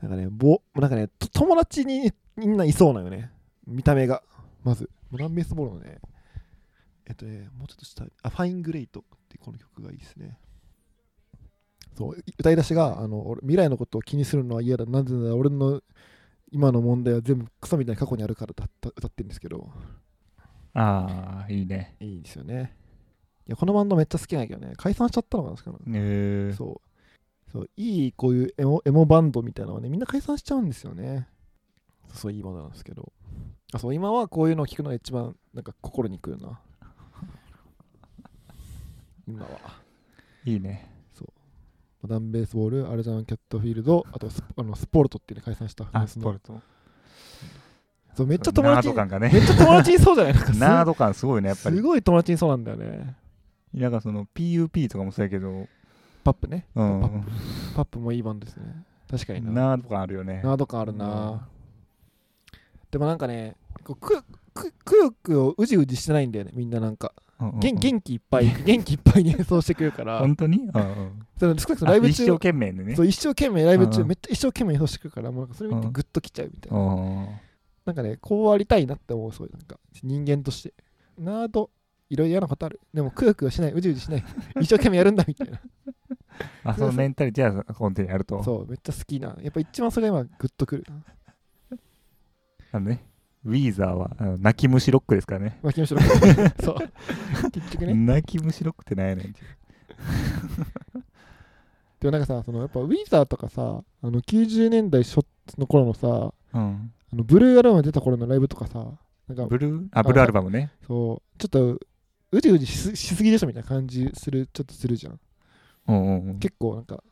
[0.00, 0.02] い。
[0.02, 3.30] なんかねぼなんかねと友達にみんないそうなよね。
[3.66, 4.22] 見た目が。
[4.64, 4.88] まず。
[5.10, 5.98] モダンベースボールのね
[7.06, 10.38] えっとねもうちょっと下あファイングレイトってこの曲がいいですね。
[11.98, 14.86] そうい歌い出しがあの俺未来のことを気にするのは嫌だ。
[14.86, 15.82] なぜなら俺の
[16.52, 19.70] 今の問題は全部クソみたいな過去にあるからだった歌ってるんですけど。
[20.74, 21.96] ああいいね。
[22.00, 22.76] いいですよね。
[23.46, 24.74] いやこのバンドめっちゃ好きなんやけどね。
[24.76, 27.50] 解散しちゃったのかな確かなえー、そう。
[27.52, 31.28] そういいこういうエモエモバンドみたいなのはねみんな解散しちゃうんですよね。
[32.12, 33.12] そういいバンドなんですけど。
[33.72, 36.60] あそう今はこういうのを聞くのが一番なんか心にくるな。
[39.26, 39.50] 今は。
[40.44, 40.89] いいね。
[40.89, 40.89] モ
[42.08, 46.22] ダンベースボールアルジャン・キャットフィールドあとスあのスポルトっていうね解散したフラあンスの。
[46.22, 46.60] スポルト。
[48.16, 51.76] そうめっちゃ友達ナード感がめっねちゃ友達いそうじゃないナード感すごいねやっぱり。
[51.76, 53.14] すごい友達いそうなんだよね。
[53.72, 55.68] なんかその PUP とかもそうやけど、
[56.24, 57.00] パップね、うん。
[57.00, 57.30] パップ。
[57.76, 58.64] パップもいいバンドですね。
[59.08, 59.52] 確かにな。
[59.52, 60.40] ナード感あるよね。
[60.42, 61.46] ナード感あるな、
[62.90, 64.22] でもなんかねこうく
[64.54, 67.12] くくよくようじうじしてないんだよねみんななんか。
[67.12, 70.18] うんうんうん元元気いっぱい 元気いっぱいに演奏してくれるから。
[70.18, 71.26] 本当に、うんうん。
[71.38, 72.96] その少なくともライブ中あ一生懸命でね。
[72.96, 77.26] そう一生懸命ライブ中うんめっちゃ一生懸命演奏してくるからもうなんかそれ見てうんグッときちゃうみたいな、うん
[77.86, 79.50] なんかねこうありたいなって思うそうい。
[79.50, 80.74] うなんか人間として。
[81.18, 81.70] ナード
[82.10, 82.80] いろいろ嫌なことある。
[82.92, 83.72] でもくよくよしない。
[83.72, 84.24] うじうじしない
[84.60, 85.60] 一生懸命やるんだみたいな。
[86.64, 88.42] あそのメンタリティは本当にあると。
[88.42, 89.36] そうめっちゃ好きな。
[89.40, 91.78] やっぱ一番それが今グッとくるな。
[92.72, 93.09] あのね
[93.44, 95.58] ウィーザーはあの泣き虫ロックですからね。
[95.62, 96.04] まあ気持ち悪い
[96.62, 96.76] そう。
[97.50, 97.94] 結局ね。
[97.94, 99.32] 泣き虫ロックってなんやねん。
[102.00, 105.24] でもなんかさそのやっぱウィザーとかさあの90年代初
[105.58, 106.92] の頃のさうん。
[107.12, 108.92] あのブルーアルバム出た頃のライブとかさ
[109.26, 109.88] なんかブルー？
[109.92, 110.72] あブルーアルバムね。
[110.86, 111.38] そう。
[111.38, 111.78] ちょっと
[112.32, 115.18] うじうじしすしすぎでしょみたいな感じするちょっとするじゃん。
[115.88, 116.38] うんうんうん。
[116.38, 117.02] 結構なんか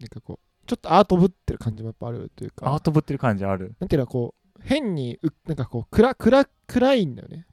[0.00, 2.68] なんかこうちょっとアートぶってる感じもやっぱあるというか。
[2.72, 3.74] アートぶってる感じある。
[3.78, 7.46] なんていうのこう変にうなんかこう暗暗暗いんだよね。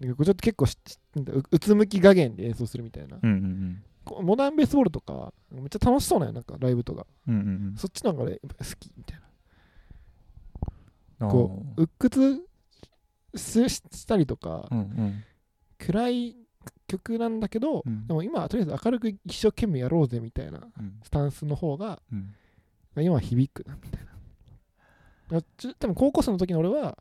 [0.00, 7.06] ちょっと結構ううつむき加減で演奏するみたいな、うんうんこうモダンベースボールとかめっちゃ楽しそうななんかライブとか。
[7.26, 7.74] うんうんうん。
[7.76, 8.36] そっちの方が好
[8.78, 9.26] きみたいな。
[11.26, 12.46] うんこう鬱屈
[13.34, 15.24] ししたりとか、うんうん。
[15.78, 16.36] 暗い
[16.86, 18.06] 曲なんだけど、うん。
[18.06, 21.00] でも今はとりあえず明るく一生懸命やろうぜみたいなうん。
[21.02, 22.32] スタンスの方がうん。
[23.02, 24.05] 今は響くなみたいな
[25.28, 26.98] 多分高校生の時の俺は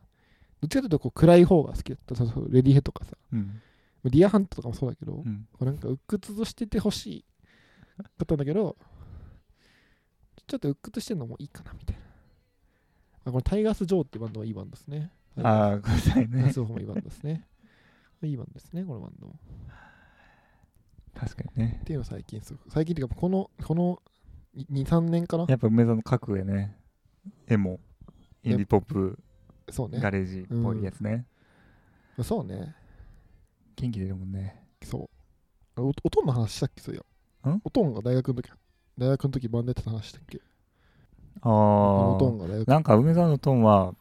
[0.61, 2.15] どっちかというとこう暗い方が好きだった。
[2.49, 3.15] レディヘとかさ。
[3.33, 3.61] うん。
[4.05, 5.47] ディアハントとかもそうだけど、こうん。
[5.59, 7.25] うなんか鬱屈としててほしい
[7.97, 8.77] だったんだけど
[10.47, 12.01] ちょっと鬱屈してるのもいいかなみたいな。
[13.25, 15.11] あこれタイガース・ジョーっていうバンドはいいバンドですね。
[15.41, 16.51] ああごめんなさいね。
[16.53, 17.47] そうもいいバンドですね。
[18.23, 19.35] いいバンドですねこのバンドも。
[21.15, 21.79] 確かにね。
[21.81, 24.01] っていうの最近すごく最近っていうかこのこの
[24.71, 25.45] 23年かな。
[25.49, 26.77] やっぱ梅沢の各上ね。
[27.47, 27.79] 絵も
[28.45, 29.19] インディポップ
[29.69, 29.99] そうね。
[29.99, 31.25] ガレージっぽいやつね。
[32.21, 32.75] そうね。
[33.75, 34.63] 元気出るもんね。
[34.83, 35.09] そ
[35.75, 35.81] う。
[35.81, 36.81] おおとんの話したっけ？
[36.81, 36.97] そうい
[37.45, 37.51] や。
[37.51, 37.61] ん？
[37.63, 38.49] おとんが大学の時
[38.97, 40.39] 大学の時バンドやってた話したっけ？
[41.41, 43.93] ああが大学なんか梅沢のトーンは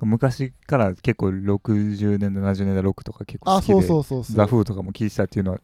[0.00, 4.36] 昔から結構60年代70年代ロックとか結構好きであそうそうそうそう。
[4.36, 5.60] ザ・フーとかも聴いてたっていうのは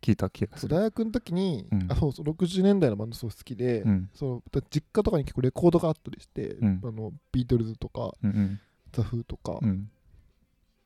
[0.00, 0.74] 聞いた気がする。
[0.74, 1.86] 大学の時に、うん。
[1.90, 4.10] あそうそう60年代のバンドすごい好きで、うん。
[4.14, 6.80] そうだ実家とかに結構レコードがあったりして、うん。
[6.84, 8.60] あのビートルズとかうんうん。
[8.92, 9.90] ザ・フーとか、うん。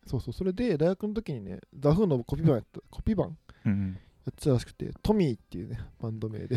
[0.07, 6.57] そうそうそれで大学の時にねザ・フーのコピー版やったコピー版うんやってたらしくてトミーっていうねバンド名で。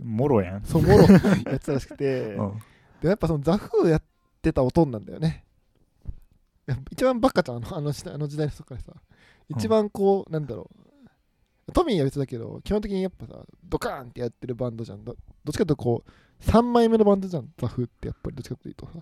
[0.00, 0.64] うんもろやん。
[0.64, 1.16] そうもろや
[1.56, 2.34] ってたらしくて。
[2.34, 2.52] うん。
[3.00, 4.02] でやっぱそのザ・フーやっ
[4.42, 5.44] てたおとんなんだよね。
[6.90, 8.92] 一番バカじゃんあのあの時代あの時代の人からさ
[9.48, 10.87] 一番こう、なんだろう
[11.72, 15.04] トミーは別だけど基本的にやっぱさドカーンってやってるバンドじゃん。
[15.04, 17.48] どどっちかというとこう3枚目のバンドじゃん。
[17.58, 18.92] ザ・フーってやっぱりどっちかというとさ。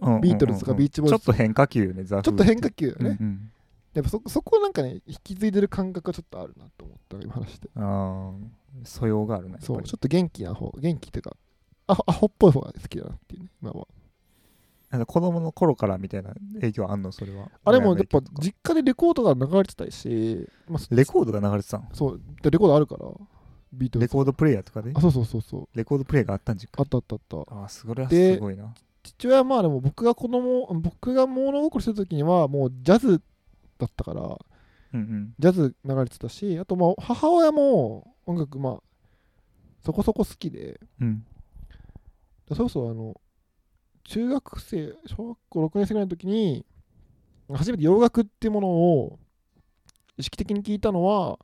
[0.00, 1.18] うんビートルズとかビーチボーイズ。
[1.18, 3.52] ちょっと変化球よねザ・フーちょっと変化球だね、うんうん
[3.94, 8.32] やっぱそそこなんかね引き継いでる感覚がちょっとあるなと思った今話してああ
[8.84, 11.36] 素養があるねそうちょっと元気な方元気っていうか
[11.86, 13.86] アホアホっぽい方が好きだなっていうね今は
[14.92, 17.10] なんか子供の頃からみたいな影響あんの？
[17.12, 17.48] それは。
[17.64, 21.86] あれもやっぱ実家でレコードが流れてたりし、まあ、レコードが流れてたの？
[21.94, 22.20] そう。
[22.42, 23.06] でレコードあるから。
[23.72, 25.68] ビートレコードプレイヤーとかであそうそうそうそう。
[25.74, 27.54] レコードプレイがあったんじゃんあったあったあった。
[27.54, 28.74] ああそれはですごいな。
[29.02, 33.22] 父親はまあでも僕が子供僕が物心してる時にはもうジャズ
[33.78, 34.38] だったからうん
[34.92, 35.34] うん。
[35.38, 38.82] ジャズ流れてたしあとまあ母親も音楽まあ
[39.82, 40.78] そこそこ好きで。
[41.00, 41.24] うん。
[42.48, 43.18] それこそあの
[44.04, 46.64] 中学生小学校6年生ぐらいの時に
[47.52, 49.18] 初めて洋楽っていうものを
[50.16, 51.38] 意識的に聞いたのは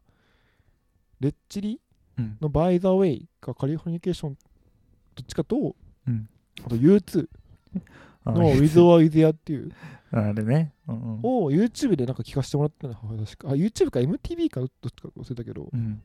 [1.21, 1.81] レッチリ
[2.19, 2.37] うん。
[2.41, 6.29] の「バイ・ザ・ウェイ」かカリフォルニケーションどっちかとうん。
[6.65, 7.29] あと U2
[8.25, 9.73] あの「With or Without」っていう。
[10.11, 10.73] あれね。
[10.89, 11.21] うんうん。
[11.23, 13.51] を YouTube でなんか聞かせてもらったのよ確か。
[13.51, 15.69] あ YouTube か MTV かどっちか忘れたけど。
[15.73, 16.03] うん。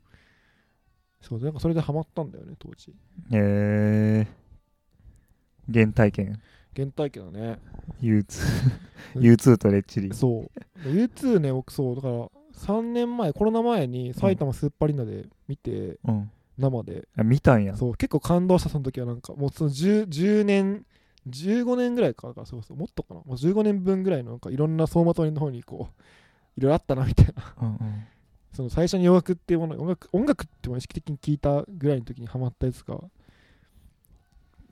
[1.21, 2.93] そうなんかそれでハマったんだよね当時。
[3.31, 4.27] えー、
[5.71, 6.41] 原体験。
[6.75, 7.59] 原体験だね。
[8.01, 8.25] U2
[9.15, 10.13] U2 とレッチリ。
[10.13, 10.49] そ
[10.85, 10.89] う。
[10.89, 11.95] U2 ね僕そう。
[11.95, 12.13] だから
[12.55, 16.31] 3年前コロナ前に埼玉スーパーアリーナで見て、うん。
[16.57, 17.07] 生で。
[17.17, 17.75] あ見たんや。
[17.75, 17.95] そう。
[17.95, 20.85] 結構感動したその時はなんかもうその 10, 10年
[21.29, 22.77] 15年ぐらいかそうそう。
[22.77, 23.21] もっとかな。
[23.21, 26.01] もう15年分ぐらいのなんかいろんな走馬灯の方にこう
[26.57, 27.55] いろいろあったなみたいな。
[27.61, 27.77] うんうん。
[28.51, 32.99] その最初に洋楽っていうもの音楽音楽っても意識的に聞いたぐらいの時にハマったやつが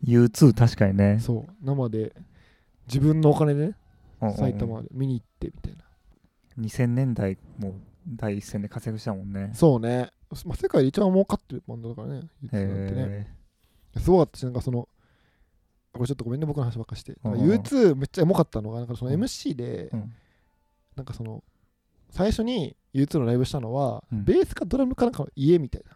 [0.06, 1.20] U2 確かにね。
[1.20, 1.54] そう。
[1.64, 2.14] 生で
[2.88, 3.76] 自分のお金でね
[4.38, 5.84] 埼玉で見に行ってみたいな。
[6.60, 7.76] 2000年代も
[8.08, 9.52] 第一線で活躍したもんね。
[9.54, 10.12] そうね、
[10.46, 13.28] まあ、世界で一番儲かってるバンドだからね、へなんてね。
[13.96, 14.88] えすごかったし、なんかその、
[15.94, 17.18] これちょっとごめんね、僕の話ばっかして。
[17.24, 20.14] うんうん U2 めっちゃエモかったのが、なんかその MC で、うん。
[20.96, 21.44] なんかその、
[22.10, 24.24] 最初に U2 のライブしたのは、うん。
[24.24, 25.96] ベースかドラムかなんかの家みたいな、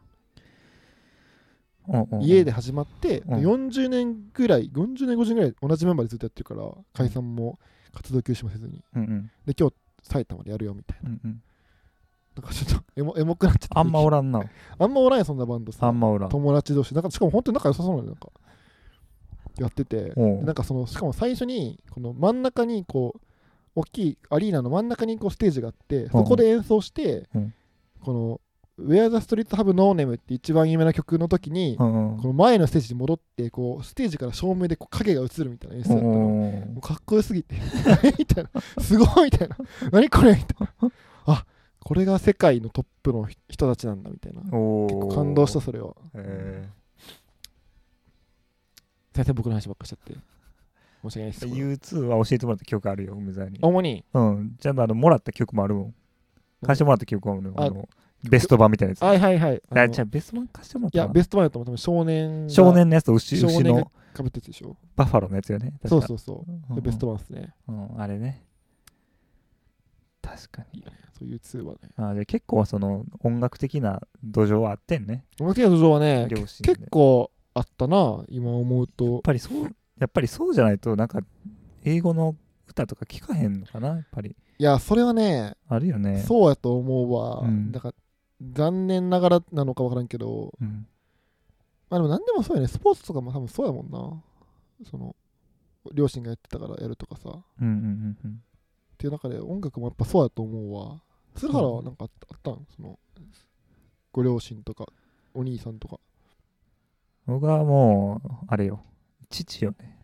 [2.21, 3.39] 家で始まって、うん。
[3.39, 7.59] 40年ぐらい、40年、50年ぐらい同じメンバーでずっとやってるから、解散も
[7.93, 8.83] 活動休止もせずに。
[8.95, 9.31] うんうん。
[9.45, 11.09] で、今日埼玉でやるよみたいな。
[11.09, 11.41] うんうん。
[12.35, 13.67] なんかちょっとエモエモくなっちゃって。
[13.71, 14.43] あんまおらんな。
[14.77, 15.87] あんまおらんよ、そんなバンドさ。
[15.87, 16.29] あんまおらん。
[16.29, 16.93] 友達同士。
[16.93, 18.29] なんかしかも本当に仲良さそうなのよなんか。
[19.57, 20.13] やってて。
[20.15, 23.21] なんかそのしかも最初にこの真ん中にこう
[23.75, 27.53] 大きいアリーナの真ん中にこうステージがあってそこで演奏して、うん。
[28.01, 28.41] この
[28.77, 32.17] 「Where the Streets Have No Name」って一番有名な曲の時に、うんうん。
[32.17, 37.55] この前のステージに戻ってこうステージから照明でこう影が映るみたいな演出だったの、もうかっこよすぎて。
[38.19, 38.49] みたいな
[38.81, 39.57] すごいみたいな。
[39.91, 40.35] 何これ？
[40.35, 40.91] みたいな。
[41.27, 41.45] あ
[41.79, 44.41] これが世界のトップの人たちなんだみたいな。
[44.51, 45.95] お結構感動したそれは。
[46.15, 46.67] え
[49.13, 50.13] 先生僕の話ばっかしちゃって。
[51.03, 51.45] 申し訳ないです。
[51.45, 53.59] ー、これ U2 は教えてもらった曲あるよ梅沢に。
[53.61, 54.03] 主に？
[54.13, 54.55] うん。
[54.59, 55.95] ちゃんとあのもらった曲もあるもん
[56.65, 57.87] 貸してもらった曲もあるのああの
[58.23, 59.01] ベスト版みたいなやつ。
[59.03, 59.61] はいはいはい。
[59.69, 61.13] あじゃあベスト版貸してもらっいやたかな？
[61.13, 64.75] ベスト版やったら多分少年が少年のやつと牛牛のかぶってやつでしょ？
[64.95, 66.51] バッファローのやつよねそうそうそう。
[66.51, 66.83] うんうん。
[66.83, 67.53] ベスト版ですね。
[67.67, 68.43] うんあれね。
[70.21, 70.83] 確かに。
[71.17, 71.79] そういう2はね。
[71.97, 75.23] あで結構その音楽的な土壌はあってんね。
[75.39, 79.63] 音楽的な土壌はね結構あったな今思うやっとぱりそう
[79.99, 81.21] やっぱりそうじゃないとなんか
[81.83, 82.35] 英語の
[82.67, 84.35] 歌とか聞かへんのかなやっぱり。
[84.57, 86.19] いやそれはねあるよね。
[86.27, 87.41] そうやと思うわ。
[87.41, 87.71] うん。
[87.71, 87.93] だから
[88.53, 90.87] 残念ながらなのか分からんけどうん。
[91.89, 92.67] まあでも何でもそうやね。
[92.67, 94.23] スポーツとかも多分そうやもんな。
[94.89, 95.15] その
[95.93, 97.29] 両親がやってたからやるとかさ。
[97.29, 98.41] っうんうんうん。
[98.97, 101.01] ていう中で音楽もやっぱそうやと思うわ。
[101.35, 102.09] 鶴原はなんかあっ
[102.41, 102.51] た？
[102.51, 102.97] んその
[104.11, 104.85] ご両親とか
[105.33, 105.99] お兄さんとか。
[107.27, 108.81] 僕はもうあれよ。
[109.29, 109.97] 父よね。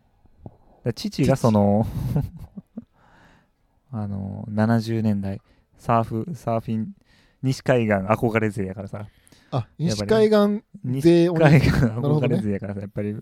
[0.95, 1.85] 父がその
[3.91, 5.41] あの70年代
[5.77, 6.93] サーフサーフィン
[7.43, 9.07] 西海岸憧れ勢やからさ。
[9.53, 13.15] あ西り海岸西勢お兄海岸憧れ勢やからさやっぱり。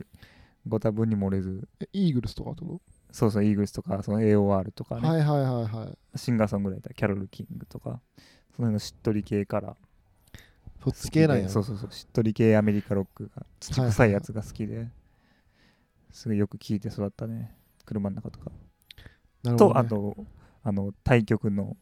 [0.68, 1.68] ご多分に漏れず。
[1.80, 6.18] えイーグルスとかってこそうそうイーグルスとかその AOR とかね、とはいはいはいはい。
[6.18, 8.02] シンガーソングライターキャロル・キングとか
[8.56, 9.76] その辺のしっとり系から。
[10.84, 11.50] そっち系なんや。
[11.50, 11.92] そうそうそう。
[11.92, 14.88] しっとり系アメリカロックが土臭いやつが好きで、
[16.12, 17.56] すごいよく聴いて育ったね。
[17.86, 18.52] 車の中とか、
[19.44, 20.16] ね、あと
[20.64, 21.78] あの対局の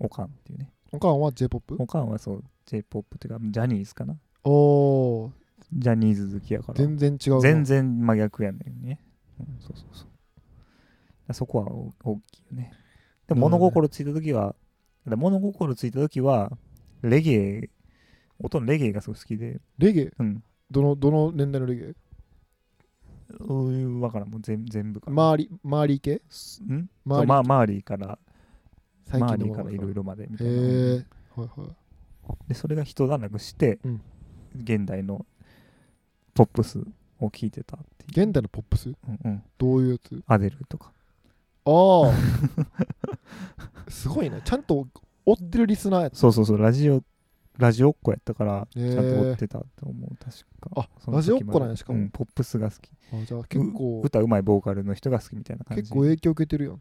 [0.00, 0.70] オカンっていうね。
[0.92, 1.76] おかんは J-POP?
[1.78, 4.16] オカンはそう J−POP っていうかジャニーズかな。
[4.44, 4.50] お
[5.24, 5.32] お
[5.72, 6.74] ジャニーズ好きやから。
[6.74, 7.40] 全然違うな。
[7.40, 9.00] 全然真逆やねんね、
[9.38, 10.06] うん、そうそうそ
[11.28, 11.34] う。
[11.34, 12.72] そこはお大きいよね。
[13.26, 14.54] でも物心ついた時は、
[15.04, 16.56] 物心ついた時は
[17.02, 17.70] レゲエ
[18.38, 19.60] 音のレゲエがすごい好きで。
[19.76, 20.12] レゲエ？
[20.18, 20.42] うん。
[20.70, 21.94] どのどの年代のレゲエ？
[23.28, 24.28] うんわからん。
[24.30, 26.66] もう全全部かな周り周り系すん？
[26.66, 28.18] 周りそうまあマーリーから
[29.06, 31.70] 最マーリーからいろいろまでみたいへな、えはいはい。
[32.48, 34.02] でそれが一段落して、うん。
[34.62, 35.26] 現代の
[36.34, 36.78] ポップス
[37.20, 38.26] を聴いてたっていう。
[38.26, 38.88] 現代のポップス？
[38.88, 40.22] うんうん、どういうやつ？
[40.26, 40.92] アデルとか。
[41.64, 42.12] ああ。
[43.88, 44.86] すごいねちゃんと
[45.24, 46.58] 追ってるリスナーやつそうそうそう。
[46.58, 47.02] ラジオ
[47.58, 50.88] ラジオっ子やったからちゃんと追ってたと思う確か。
[51.06, 51.98] あラジオっ子なんやしかも。
[51.98, 52.90] うん、ポップスが好き。
[53.12, 54.00] あじゃあ結構。
[54.04, 55.82] 歌うまいボーカルの人が好きみたいな感じ。
[55.82, 56.80] 結構影響受けてるやん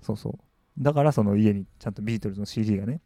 [0.00, 0.32] そうそう。
[0.78, 3.00] だからその家にちゃんとビートルズの CD がね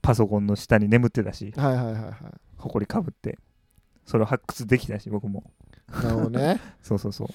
[0.00, 2.14] パソコンの下に眠ってたしあはいはいはいはい。
[2.56, 3.38] ほこりかぶって
[4.06, 5.44] それを発掘できたし僕も。
[5.92, 6.60] なるほどね。
[6.82, 7.28] そうそうそう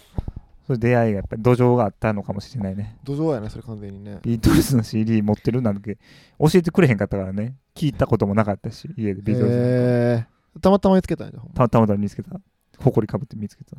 [0.71, 2.97] それ出会いがやっぱり土壌があったのかもしれないね。
[3.03, 4.19] 土壌やねそれ完全にね。
[4.21, 5.97] ビートルズの CD 持ってるなんて
[6.39, 7.55] 教えてくれへんかったからね。
[7.75, 12.39] 聞いたこともなかったし家でビートルズなんかへえたまたま見つけたんやたたまたま見つけた。
[12.79, 13.77] 埃かぶって見つけた、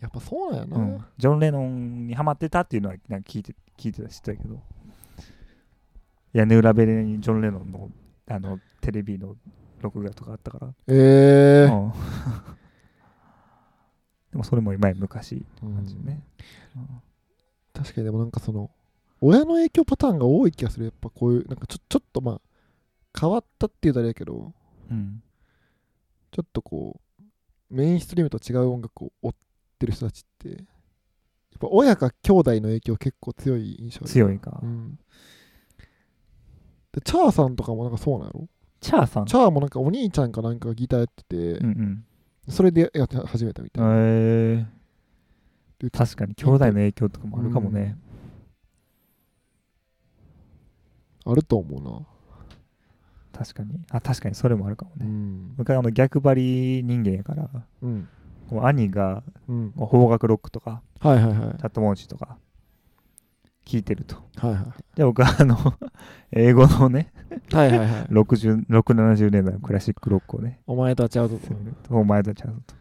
[0.00, 4.60] やっぱそうなんやな、うん、ジョン・レノンにハマってたっていうのはなんか聞いて聞いてた知ってたけど。
[6.32, 7.90] 屋根裏部屋にジョン・レノンの
[8.28, 9.34] あのテレビの
[9.80, 11.92] 録画とかあったから、ええうん
[14.30, 16.22] でもそれも今や昔うん感じね、
[17.72, 18.70] 確かにでもなんかその
[19.20, 20.86] 親の影響パターンが多い気がする。
[20.86, 22.40] やっぱこういうなんかちょちょっとまあ
[23.20, 24.52] 変わったっていうとあれやけど
[24.90, 25.22] うん。
[26.32, 27.24] ちょっとこう
[27.68, 29.34] メインストリームと違う音楽を追っ
[29.80, 30.58] てる人たちってやっ
[31.58, 34.98] ぱ親か兄弟の影響結構強い印象強いか、うん。
[36.92, 38.48] でチャーさんとかもなんかそうなんやろ？
[38.80, 39.26] チャーさん？
[39.26, 42.04] チャーもなんかお兄ちゃんかなんかがギターやってて、うんうん
[42.48, 43.80] それでやって始めたみた。
[43.80, 44.66] いな、へえ
[45.78, 47.96] で確かに兄弟の影響とかもあるかもね、
[51.24, 52.06] あると思うな、
[53.38, 53.80] 確かに。
[53.90, 55.54] あ確かにそれもあるかもうね、ん。
[55.56, 56.34] 僕はあの逆張
[56.80, 57.48] り人間やから
[57.82, 58.08] うん。
[58.48, 59.72] こう兄がうん。
[59.72, 61.58] 邦楽ロックとかはいはいはい。
[61.58, 62.36] チャットモンチとか
[63.70, 64.16] 聞いてると。
[64.36, 64.64] はいはい。
[64.96, 65.56] じゃあ僕はあの
[66.32, 67.12] 英語のね
[67.52, 67.88] はいはいはい。
[68.06, 71.96] 6070年代のクラシックロックをねお前とはちゃうぞと。
[71.96, 72.74] お前とちゃうぞと。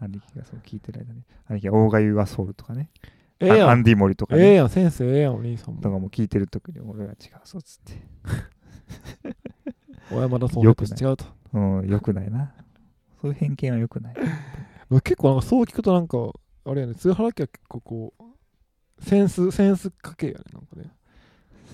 [0.00, 1.22] 兄貴がそう聞いてる間に。
[1.46, 2.90] 兄貴がオーガユアソウルとかね。
[3.38, 3.70] ええやん。
[3.70, 4.42] アンディモリとかね。
[4.42, 5.80] ええやん先生ええやんお兄さんも。
[5.80, 8.02] とかも聞いてる時に俺が違うぞっつって。
[10.10, 11.24] 小山田そうよく違うと。
[11.52, 12.52] うんよくないな。
[13.22, 14.14] そういう偏見はよくない。
[15.04, 16.18] 結構なんかそう聞くとなんか
[16.64, 18.23] あれやね津原家は結構こう
[19.04, 20.90] センスセンス家系やねなんかね。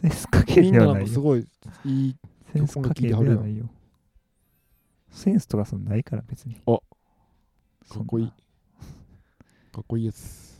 [0.02, 1.46] センスかけみんななではなんかすごい
[1.84, 2.16] いい
[2.52, 3.68] センスかけではないよ
[5.10, 6.60] センスとかそんなないから別に。
[6.66, 6.78] あ
[7.88, 8.32] かっこいい。
[9.72, 10.50] かっこいいやつ。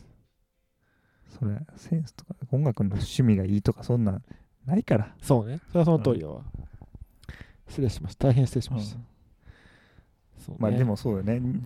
[1.39, 4.23] それセンスとか音楽の趣味がいいとかそんなん
[4.65, 5.59] ないから、そうね。
[5.69, 6.43] それはその通りやわ、
[7.67, 8.27] 失礼しました。
[8.27, 8.99] 大変失礼しました、
[10.37, 10.57] そうね。
[10.59, 11.39] まあでもそうよね。
[11.39, 11.63] に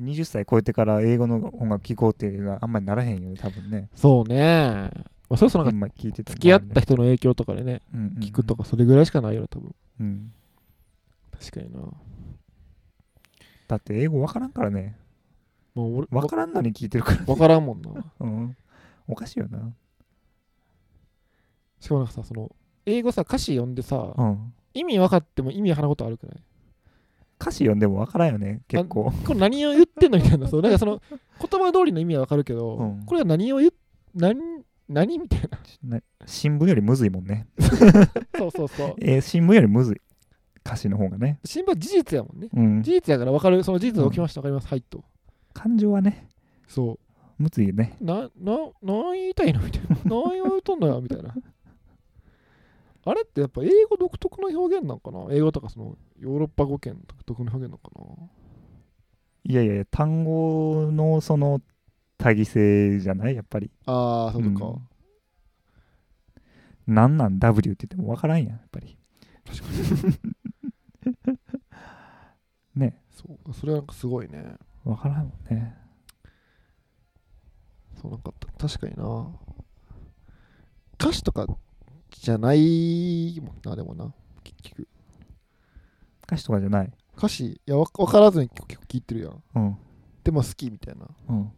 [0.00, 3.88] 20歳超えてから英語の音楽聴こうっていうのはあんまりならへんよね多分ね。
[3.94, 4.90] そうね。
[5.28, 9.74] まあそろそろなんか付き合った人の影響とかでねうんうんうん聞くとかそれぐらいしかないよ多分。
[10.00, 10.32] うん。
[11.38, 11.80] 確かにな。
[13.68, 14.96] だって英語わからんからね。
[15.74, 17.90] もう俺わからんのに聞いてるから、わからんもんな。
[18.20, 18.56] うん、
[19.08, 19.72] おかしいよな。
[21.80, 22.54] しかもなんかさその
[22.86, 24.52] 英語さ歌詞読んでさ、うん。
[24.74, 26.36] 意味分かっても意味わからんことあるくない？
[27.42, 29.12] 歌詞読んでもわからんよね結構。
[29.24, 33.04] これ何を言ってんのみたいなそうなんかその言葉通りの意味はわかるけど、うん。
[33.04, 33.70] これは何を言っ
[34.14, 34.38] 何
[34.88, 35.40] 何みたい
[35.82, 35.96] な。
[35.96, 37.48] な新聞よりむずいもんね、
[38.36, 38.94] そうそうそう。
[39.02, 40.00] えー新聞よりむずい
[40.64, 41.40] 歌詞の方がね。
[41.44, 42.48] 新聞は事実やもんね。
[42.52, 42.82] うん。
[42.82, 44.40] 事実やから分かるその事実が起きました。
[44.40, 45.02] 分かります、はいと。
[45.52, 46.28] 感情はね
[46.68, 46.98] そ
[47.38, 47.96] むずいよね。
[48.00, 49.96] うなな何言いたいのみたいな。
[50.04, 51.34] 何を言うとんのよみたいな
[53.04, 55.26] あれってやっぱ英語独特の表現なんかな？
[55.30, 58.04] 英語とかそのヨーロッパ語圏独特の表現なのかな？
[59.44, 61.60] いやいや単語のその
[62.16, 63.34] 多義性じゃない？
[63.34, 63.72] やっぱり。
[63.86, 64.66] ああそうか、
[66.86, 66.94] うん。
[66.94, 68.96] なんなん？W って言ってもわからんやんやっぱり。
[69.44, 69.68] 確か
[72.76, 72.80] に。
[72.80, 73.02] ね。
[73.10, 73.36] そう。
[73.44, 74.54] かそれはなんかすごいね。
[74.84, 75.76] わからんもんね。
[78.00, 79.26] そうなんか確かにな。
[81.00, 81.48] 歌詞とか
[82.22, 84.14] じゃないもんなでもな。
[84.44, 84.88] 結局。
[86.24, 86.92] 歌詞とかじゃない？
[87.16, 87.46] 歌詞？
[87.46, 89.42] いやわ分からずに結構聞いてるやん。
[89.56, 89.76] うん。
[90.22, 91.08] でも好きみたいな。
[91.28, 91.52] うん。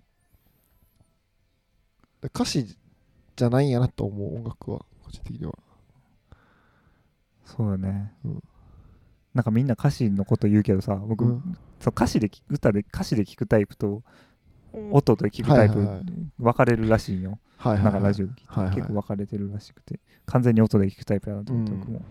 [2.23, 2.67] で歌詞
[3.37, 4.79] じゃないんやなと思う音楽は。
[5.05, 5.53] 個人的には。
[7.45, 8.43] そうよね、うん。
[9.35, 11.59] なんかみんな歌詞のこと言うけどさ僕、うん。
[11.79, 14.03] そう歌詞で聞歌で歌詞で聞くタイプと
[14.93, 15.89] 音で聞くタイプ
[16.39, 18.75] 分かれるらしいんよ、はいはい、なんかはい、ラジオで聞いて、はいはい。
[18.75, 20.01] 結構分かれてるらしくて。
[20.27, 22.03] 完全に音で聞くタイプやなと思って、うん僕も。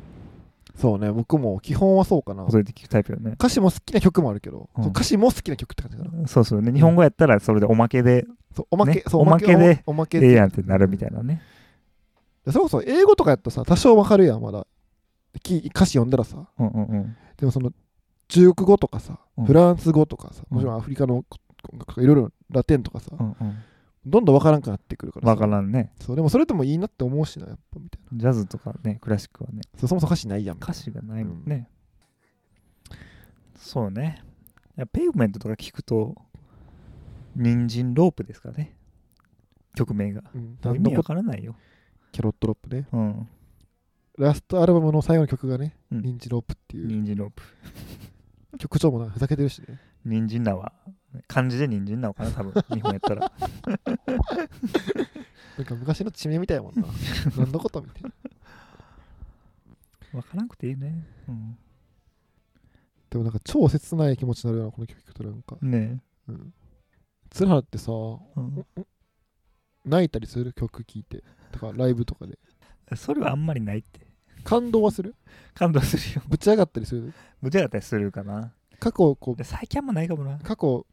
[0.76, 2.44] そうね僕も基本はそうかな。
[2.44, 3.32] 音で聞くタイプよね。
[3.34, 4.86] 歌詞も好きな曲もあるけど、うん。
[4.88, 6.72] 歌詞も好きな曲って感じかな、そうそうね。
[6.72, 11.42] 日本語やったらそれでおまけでそうおまけ、ねそうおまけでおまけええやんってなるみたいなね。
[12.46, 14.66] でそれこそ英語とかやったらさ多少わかるやんまだ。
[15.42, 16.48] き歌詞読んだらさ。
[16.58, 17.18] うんうんうん。
[17.38, 17.72] でもその
[18.28, 19.46] 中国語とかさ、うん。
[19.46, 20.56] フランス語とかさうん。
[20.56, 21.24] もちろんアフリカの
[21.72, 23.56] 音楽とかいろいろラテンとかさ、うんうん。
[24.06, 25.36] どんどんわからんくなってくるからさ。
[25.36, 25.94] 分からんね。
[26.02, 28.18] そうでもそれでもいいなって思うしなやっぱみたいな。
[28.18, 29.62] ジャズとかねクラシックはね。
[29.78, 31.70] そもそも歌詞ないやん歌い詞がないもんね、
[33.56, 34.22] そうね。
[34.92, 36.16] ペイブメントとか聞くと
[37.36, 38.76] 人参ロープですかね。
[39.76, 40.22] 曲名が。
[40.62, 41.56] な、うん、意味わからないよ。
[42.12, 42.88] キャロットロップね。
[42.92, 43.28] うん。
[44.18, 46.02] ラストアルバムの最後の曲がねうん。
[46.02, 47.44] リンチロープっていう、人参ロープ。
[48.60, 49.80] 曲調もなんかふざけてるしね。
[50.06, 50.54] 人参菜
[51.28, 52.54] 漢字で人参菜かな多分。
[52.76, 53.32] 日本やったら。
[55.58, 56.88] なんか昔の地名みたいやもんな。
[57.38, 58.12] 何のことみたいな。
[60.12, 61.58] 分からんくていいね、うん、
[63.10, 65.58] でもなんか超切ない気持ちになるようなこの曲聞くとなんか。
[65.62, 66.54] ねうん。
[67.32, 68.66] 鶴原ってさえ、うん
[69.86, 71.24] 泣いたりする曲聴いて。
[71.52, 72.38] とかライブとかで。
[72.96, 74.06] それはあんまりないって。
[74.44, 75.16] 感動はする？
[75.54, 76.22] 感動するよ。
[76.28, 77.14] ぶち上がったりする？
[77.42, 78.54] 無駄だったりするかな。
[78.80, 80.38] 過去こうで最近あんまないかもな。
[80.40, 80.86] 過去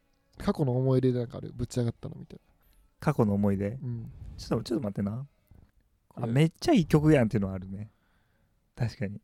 [0.43, 1.51] 過去の思い出でなんかある？
[1.55, 2.39] ぶち上がったのみたい
[2.99, 3.69] 過去の思い出？
[3.71, 4.11] なうん。
[4.37, 5.25] ちょっとちょっと待ってな。
[6.15, 7.89] あめっちゃいい曲やんっていうのはあるね。
[8.75, 9.19] 確かに。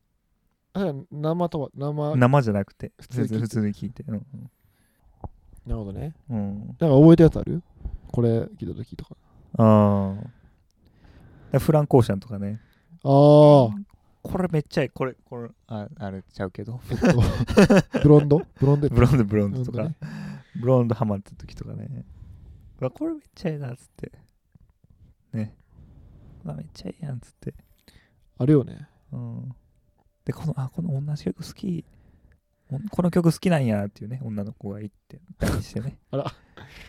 [0.73, 2.15] あ生とは生。
[2.15, 2.91] な生じゃなくて。
[2.99, 3.39] 普通に聞いて。
[3.39, 4.03] 普通に聞いて。
[4.07, 4.25] うん
[5.67, 6.13] るほどね。
[6.29, 7.61] うん、うん、なんか覚えてるやつある？
[8.11, 9.15] これ聞いた時とか。
[9.57, 10.15] あ
[11.53, 12.61] あフランコーシャンとかね。
[13.03, 13.09] ああ
[14.23, 14.89] これめっちゃいい。
[14.89, 16.79] これこれああれちゃうけど。
[16.89, 17.21] えっと
[18.01, 18.41] ブロンド？
[18.59, 19.95] ブロンドブロンドブロンドとか、ね
[20.59, 22.05] ブロンドハマった時とかね。
[22.79, 24.11] うわこれめっちゃいいなっつって。
[25.33, 25.55] ね。
[26.45, 27.53] うわめっちゃいいやんっつって。
[28.37, 28.87] あるよね。
[29.11, 29.55] うん。
[30.25, 31.85] でこのあこの同じ曲好き。
[32.69, 35.97] おこの曲好きなんやっていうね女の子が言ってたりしてね。
[36.11, 36.33] あら。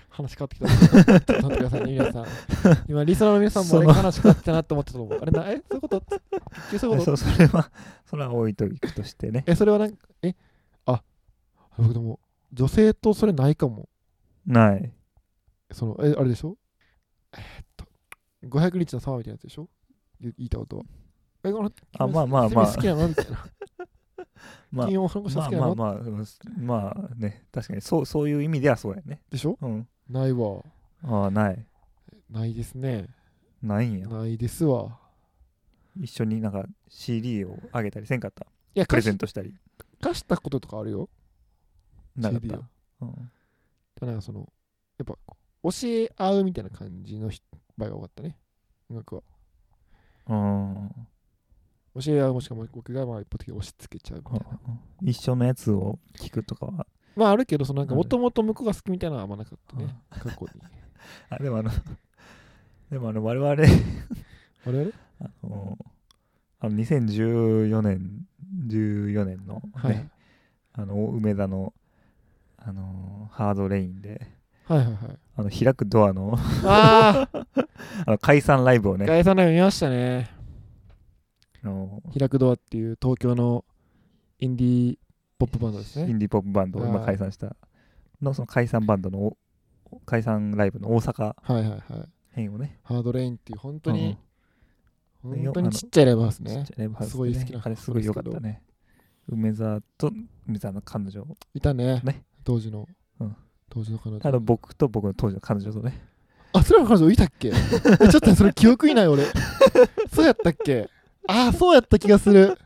[0.09, 1.23] 話変わってきた。
[1.23, 2.27] ちょっと待ってくださいね皆さん。
[2.89, 5.19] 今リスナーの皆さんも、ね、その話変わってきたなって思ってたと思う。
[5.21, 6.03] あれなえそういうこと？
[6.79, 7.05] そういうこと？
[7.05, 7.71] そうそれは
[8.05, 9.45] それは置いといくとしてね。
[9.47, 10.35] えそれはなんかえ
[10.87, 11.05] あ
[11.77, 12.19] 僕でも
[12.53, 13.89] 女性とそれないかも。
[14.47, 14.93] ない。
[15.71, 16.57] そのえあれでしょ？
[17.35, 17.87] えーっと
[18.47, 19.69] 500日のサマーみたいなやつでしょ？
[20.21, 20.85] 言言いたことは。
[21.45, 22.67] えこのあまあまあまあ。
[22.67, 23.09] 君好きなの？
[23.09, 23.39] みたいな
[24.71, 26.27] まあ金まあまあまあうん
[26.59, 27.45] まあね。
[27.53, 29.21] 確かにそうそういう意味ではそうやね。
[29.31, 29.59] でしょ？
[29.61, 29.89] うん。
[30.09, 30.63] ないわ。
[31.05, 31.67] ああない。
[32.31, 33.09] ないですね。
[33.63, 34.09] ないんや。
[34.09, 34.99] ないですわ。
[36.01, 38.47] 一緒になんか CD をあげたりせんかった？
[38.75, 39.55] いやプレゼントしたり。
[40.01, 41.09] 貸したこととかあるよ
[42.21, 42.63] なかっ CD たを
[43.03, 43.31] うん。
[44.07, 44.41] なんかその
[44.99, 45.15] やっぱ
[45.63, 47.45] 教え合うみたいな感じの人
[47.77, 48.37] 場合が多かったね。
[48.91, 49.23] 音楽は。
[50.29, 50.91] うん。
[52.01, 54.59] 教え合うもしくは僕がまあ一方的に押し付けちゃうみたいな。
[55.03, 56.87] 一緒のやつを聞くとかは。
[57.17, 59.97] まああるけどそのなんかもともと向こうが好きみたいなのはあんまなかったね。
[60.11, 60.63] 過去に。
[61.31, 61.71] あでもあの
[62.91, 63.51] でもあの我々。
[63.51, 63.69] あれ
[64.67, 65.79] あれあの
[66.61, 68.27] あの2014年
[68.67, 70.11] 14年の、ねはい。
[70.75, 71.73] あの梅田の
[72.59, 74.39] あのハードレインで
[74.69, 74.97] はいはいはい。
[75.37, 77.29] あの開くドアの あ
[78.07, 79.07] の解散ライブをね。
[79.07, 80.31] ガイさんの見ましたね。
[81.63, 83.65] あの開くドアっていう東京の
[84.39, 84.99] インディー
[85.39, 86.11] ポップバンドですね。
[86.11, 87.07] インディーポップバンドを今はい。
[87.07, 87.57] 解散した
[88.21, 89.19] のその解散バンドの
[89.91, 91.81] お解散ライブの大阪はいはいはい。
[92.33, 92.79] 編をね。
[92.83, 94.19] ハードレインっていう本当に、
[95.25, 95.45] うん。
[95.45, 96.51] 本当にちっちゃいライブハウスね。
[96.57, 98.63] ちっちゃいライブハウスですごい好きなあれすごい良かったね。
[99.29, 100.13] 梅沢と
[100.47, 101.27] 梅沢の彼女。
[101.55, 102.01] いたね。
[102.05, 102.89] ね当時の、
[103.21, 103.37] うん。
[103.69, 104.21] 当時の彼女。
[104.27, 106.01] あの僕と僕の当時の彼女とね。
[106.55, 107.49] あそれは彼女いたっけ？
[107.53, 109.25] えちょっとそれ記憶いない俺。
[110.11, 110.89] そうやったっけ？
[111.29, 112.57] ああそうやった気がする。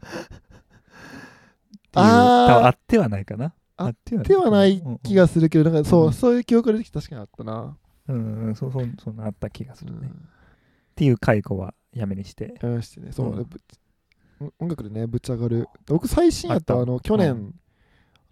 [1.95, 3.55] あー多分あってはないかな。
[3.77, 6.13] あってはない気がするけどなんかそう、うん。
[6.13, 7.77] そういう記憶が出てきて確かにあったな、
[8.09, 8.47] うん、うん。
[8.47, 10.29] うん、そうそうそんなあった気がするね、っうん。
[10.95, 12.55] ていう解雇はやめにして。
[12.63, 13.01] やめまして。
[13.01, 13.45] ねそう、うん。
[13.45, 13.61] ぶ
[14.61, 15.69] 音楽でねぶち上がる。
[15.87, 16.79] 僕最新やった。
[16.79, 17.55] あの去年、うん。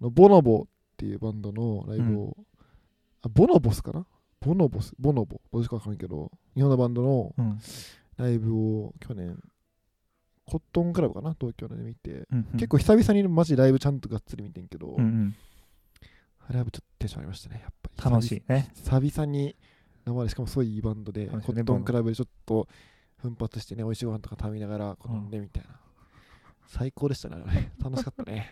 [0.00, 0.68] あのボノボ
[1.00, 2.36] っていうバンドのライブを、
[3.22, 4.04] あボノボスかな？
[4.38, 5.40] ボノボスボノボ。
[5.50, 7.58] どうしかわからんけど日本のバンドのうん。
[8.18, 9.42] ライブを去年
[10.44, 11.34] コットンクラブかな？
[11.40, 15.36] 東京で見て、うん結構久々にマジライブちゃんとがっつり見てんけど、うんうん。
[16.50, 18.10] ライブちょっとテンションありましたねやっぱり。
[18.10, 18.42] 楽しい。
[18.46, 19.56] ね久々に
[20.04, 22.68] 生でしかもすごいいいバンドで、ねコットンクラブでちょっと
[23.16, 25.70] 奮発してね美味しいご飯とか食べながら飲んでみたいな、
[26.66, 28.50] 最高でしたね楽しかったね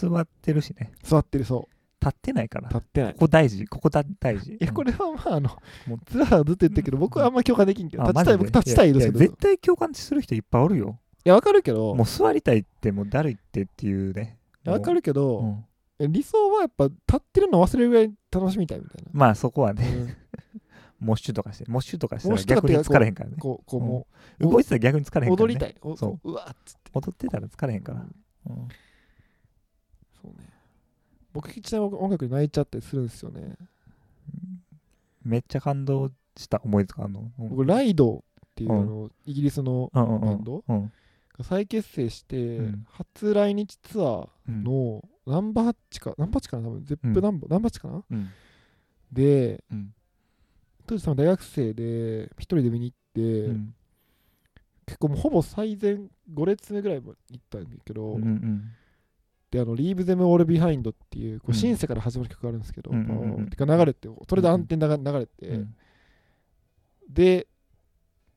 [0.00, 0.92] 座ってるしね。
[1.02, 1.68] 座ってるそ
[2.00, 2.68] 立ってないから。
[2.68, 3.12] う立ってない。
[3.12, 3.66] ここ大事。
[3.66, 4.52] ここだ大事。
[4.52, 5.50] いやこれはまああの
[5.86, 5.98] もう。
[6.04, 9.18] ツアーはずっと言ってるけど僕はあんま共感できんけどあ立ちたい僕立ちたいですけど。
[9.18, 10.98] 絶対共感する人いっぱいおるよ。
[11.24, 14.38] やわかるけどもう座りたいってもうだるいってっていうね。
[14.64, 15.44] わかるけど、う。
[15.44, 15.64] ん。
[16.00, 19.88] え理想はやっぱ立ってるの忘れるぐらい楽しみたいみたいな、まあそこはね。
[19.88, 20.16] うん。
[20.98, 23.36] モッシュとかしてモッシュとかして逆に疲れへんからね。
[23.38, 24.06] こうこうも
[24.38, 25.76] 動いてたら逆に疲うれへんから、ね、踊りたい。
[25.82, 26.30] おそう。
[26.30, 26.90] うわっつって。
[26.94, 28.52] 踊ってたら疲れへんから、うん。
[28.56, 28.68] うん
[30.22, 30.48] そうね。
[31.32, 33.56] 僕ちなみに音楽に泣いちゃったりするんですよね。
[35.24, 37.30] めっちゃ感動した思い出とかあんの？
[37.38, 38.20] 僕ライドっ
[38.54, 38.80] ていううん。
[38.80, 40.92] あのイギリスのバンドうん。
[41.38, 42.86] が再結成してうん。
[42.90, 44.64] 初来日ツアーうん。
[44.64, 46.84] のナンバーハッチかナンバーハッチかな多分。
[46.84, 48.04] ゼップナンバーナンバーハッチかな？
[48.10, 48.30] うん。
[49.12, 49.94] でうん。
[50.86, 53.74] 当時多分大学生で一人で見に行ってうん。
[54.84, 55.96] 結構もうほぼ最前
[56.34, 58.72] 5列目ぐらいまで行ったんだけどうん
[59.52, 61.54] うんであの「Leave Them All Behind」っていうこううん。
[61.54, 62.90] シンセから始まる曲があるんですけど、
[63.50, 65.74] てか流れてそれで暗転流流れて、うん。
[67.08, 67.46] で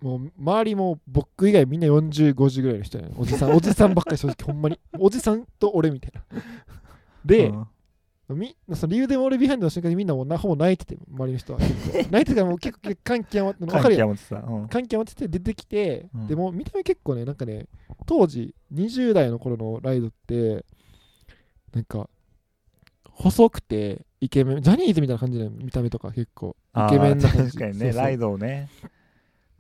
[0.01, 4.79] もう周りも僕以外みんな4050ぐらいの人やねおじさん おじさんばっかり正直ほんまに。
[4.99, 6.23] おじさんと俺みたいな。
[7.23, 7.67] で、うん。
[8.37, 11.59] みその理由でも俺ビハインドの瞬間にみんなもうなほぼ泣いてて周りの人は。
[11.59, 11.97] 結構。
[12.11, 14.67] 泣いてたからもう結構感極まって分か感るよ極まってさ、うん。
[14.67, 16.27] 感極まってて出てきて、うん。
[16.27, 17.67] でも見た目結構ねなんかね
[18.05, 20.65] 当時20代の頃のライドって
[21.75, 22.09] なんか
[23.11, 26.55] 細くてイケメンジャニーズみたいな感じで見た目とか結構。
[26.75, 27.57] イケメンな感じ。
[27.57, 28.69] 確かにねライドをね、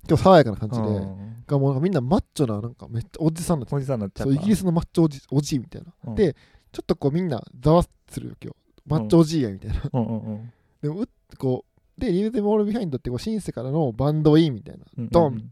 [0.03, 1.43] 結構爽やかな感じで、うん。
[1.45, 4.33] がもうみんなマッチョななんかめっちゃおじさんになっちゃった。
[4.33, 6.15] イギリスのマッチョおじおじいみたいな、うん。
[6.15, 6.35] で
[6.71, 8.55] ちょっとこうみんなざわざわするわけよ
[8.85, 10.05] マッチョおじいやみたいな、うん。
[10.05, 10.51] うんうん
[10.81, 11.07] でもうっ
[11.37, 11.65] こ
[11.97, 15.51] うで「リーヴ・ゼム・オール・ビハインド」ってこうシンセからのバンドインみたいなうんドン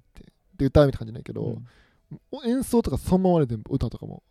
[0.58, 2.50] で歌うみたいな感じなんやけど、うん。
[2.50, 4.22] 演奏とかそのままで全部歌とかも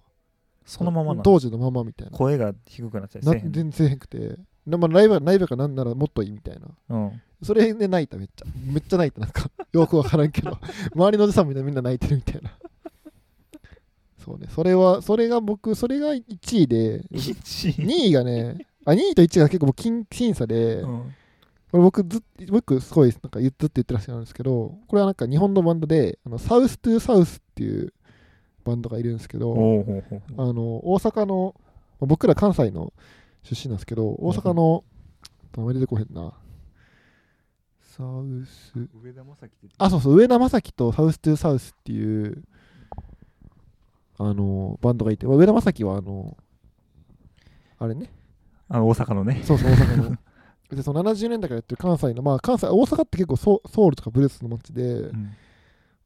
[0.64, 1.22] そのままなの。
[1.22, 2.16] 当時のままみたいな。
[2.16, 4.36] 声が低くなったりな全然せえへんくて。
[4.66, 6.68] でまあライブライブかなんならもっといいみたいな。
[6.90, 7.22] うん。
[7.42, 8.46] それで泣いためっちゃ。
[8.66, 9.20] めっちゃ泣いた。
[9.20, 10.58] なんか よくわからんけど。
[10.94, 12.52] 周りのおじさんみんなみんな泣いてるみたいな。
[14.24, 14.46] そうね。
[14.50, 17.02] それはそれが僕それが1位で。
[17.10, 21.14] 1 2位がねあ2位と1位が結構僅僅差で、うん。
[21.72, 27.94] これ僕ずっ僕すごいなんかずっと言ってらっしゃるんですけどこれはなんか日本のバンドであのサウス・トゥ・サウスっていう
[28.64, 31.54] バンドがいるんですけどあの大阪の
[32.00, 32.92] まあ僕ら関西の
[33.42, 34.84] 出身なんですけど大阪の
[35.56, 36.32] 名前出てこへんな。
[37.80, 38.72] サウス。
[39.02, 42.42] 上田正樹ってあそうそう上田正樹とサウス・トゥ・サウスっていう
[44.18, 46.36] あのバンドがいてまあ上田正樹はあの
[47.78, 48.10] あれね。
[48.68, 49.42] あの大阪のね。
[49.44, 50.16] そうそう大阪の。
[50.74, 55.32] でその70年代からやってる関西のまあ関西大阪って結構ソソウルとかブルースの街で、うん。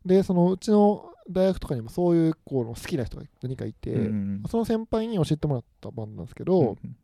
[0.05, 6.97] でそのうちの大学とかにもそういうこう好きな人が何かいて、うんその先輩に教えてもらったバンドなんですけど、うん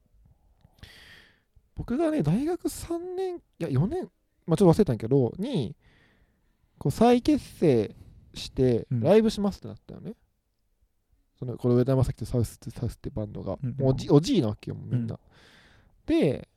[1.75, 4.11] 僕がね大学3年いや4年、
[4.47, 5.75] まあ、ちょっと忘れたんやけどに
[6.79, 7.97] こう再結成
[8.35, 9.01] してうん。
[9.01, 10.15] ライブしますってなったよね、
[11.39, 15.19] そのこの上田正樹とサウスサウスってバンドが、うんもうおじおじいなわけよみんな、
[16.07, 16.49] で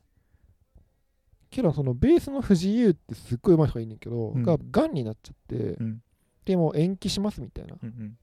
[1.49, 4.43] けどそのベースの藤井優ってすっごい上手い人がいんねんけど、うん。
[4.43, 6.01] ががんになっちゃって、うん
[6.45, 7.75] でもう延期しますみたいな。
[7.81, 8.17] うんうん。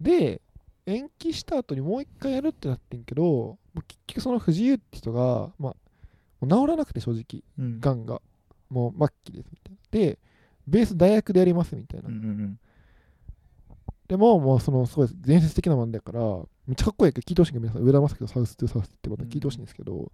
[0.00, 0.42] で
[0.84, 7.42] 延期した後にもう一回やるってなってんけど結局その藤井優って人が、まあ、治らなくて正直。
[7.58, 7.80] うん。
[7.80, 8.20] がんが。
[8.68, 9.78] もう末期ですみたいな。
[9.90, 10.18] で
[10.66, 12.58] ベース大学でやりますみたいな、うんうん
[14.08, 16.20] でももうそのすごい伝説的なバンドやから
[16.66, 20.12] めっちゃかっこいいけど聞いてほしいけど皆さん上田正樹とサウス・トゥ・サウスってバンド聞いてほしいんですけど、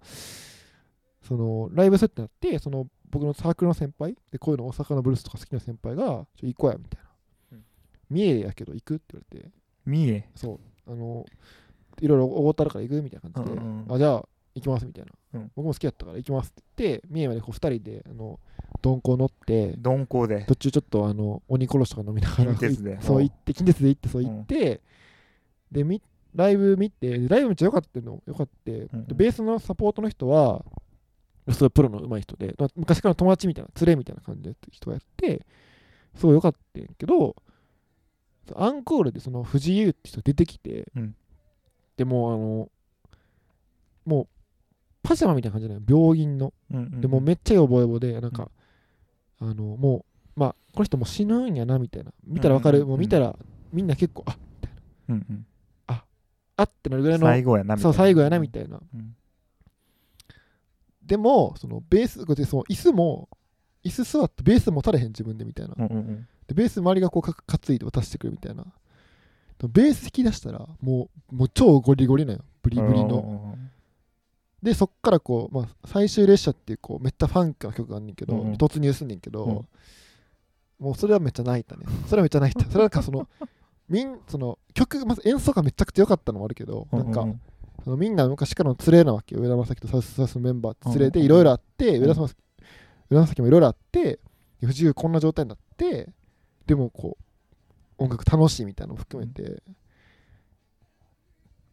[1.21, 4.17] そのライブするってなってその僕のサークルの先輩？
[4.33, 7.11] でこういうの大阪のブルースとか好きな先輩がちょ行こうやみたいな、
[7.53, 7.65] うん。
[8.11, 9.51] 三重やけど行くって言われて。
[9.85, 10.25] 三重？
[10.35, 10.91] そう。
[10.91, 11.25] あの
[12.01, 15.51] いろいろおごったるから行くみたいな感じで、うんうんあじゃあ行きますみたいな、うん。
[15.55, 18.41] 僕も好きやったから行きますって言って三重までこう2人であの
[18.83, 20.45] 鈍行乗って鈍行で。
[20.47, 22.55] 途中ちょっとあの鬼殺しとか飲みながら
[23.01, 24.81] そう行って近鉄で行ってそう行って、
[25.71, 26.03] でみ
[26.35, 28.23] ライブ見てライブめっちゃ良かったの。
[28.27, 29.07] 良かった、んうん。
[29.07, 30.65] でベースのサポートの人は
[31.51, 35.45] すごいプロの上手い人でまあ昔からの友達みたいな連れみたいな感じの人がやって
[36.15, 37.35] すごい良かったんやけど
[38.55, 41.15] アンコールでその藤井優って人出てきて、うん。
[41.97, 42.71] でもうあの
[44.05, 44.27] もう
[45.03, 45.85] パジャマみたいな感じじゃない？
[45.89, 46.53] 病院の。
[46.71, 48.51] うんうんでもうめっちゃヨボヨボでなんか、
[49.41, 50.05] あのも
[50.37, 52.13] うまあこの人もう死ぬんやなみたいな。
[52.27, 52.91] 見たらわかる、うんうんうん。
[52.91, 53.37] もう見たら
[53.73, 54.37] みんな結構あ
[55.09, 55.47] うんうん。
[56.57, 57.95] あってなるぐらいの最後やなみたいな。
[57.95, 58.81] そう最後やなみたいな。
[58.95, 59.17] うん
[61.05, 63.29] でもそのベースこうやってその椅子も
[63.85, 65.75] 椅子座ってベース持たれへん自分でみたいな。
[65.77, 66.29] うんうんうん。
[66.47, 68.65] でベース周りがこうか担いで渡してくるみたいな。
[69.69, 72.41] ベース弾き出したらもうもう超ゴリゴリなよ。
[72.63, 73.57] ブリブリの。
[74.63, 78.55] でそっからこう、まあ、最終列車っていうこうめっちゃファンクな曲があんねんけど、うんうん。
[78.55, 79.51] 突入すんねんけど、う
[80.83, 80.85] ん。
[80.85, 81.85] もうそれはめっちゃ泣いたね。
[82.07, 82.71] それはめっちゃ泣いた。
[82.71, 83.29] それはなんかその
[83.89, 87.27] みんその曲まず演奏がめちゃくちゃ良かったのもあるけど、なんか
[87.79, 89.43] ううそのみんな昔からの連れなわけよ。
[89.43, 92.03] 上田正樹とサウスサウスのメンバーって連れでうんいろいろあって、ん。
[92.03, 92.35] 上田正樹
[93.11, 94.19] 上田正樹もいろいろあって
[94.61, 96.09] 不自由こんな状態になって
[96.67, 97.17] でもこ
[97.99, 99.63] う音楽楽しいみたいなのも含めて、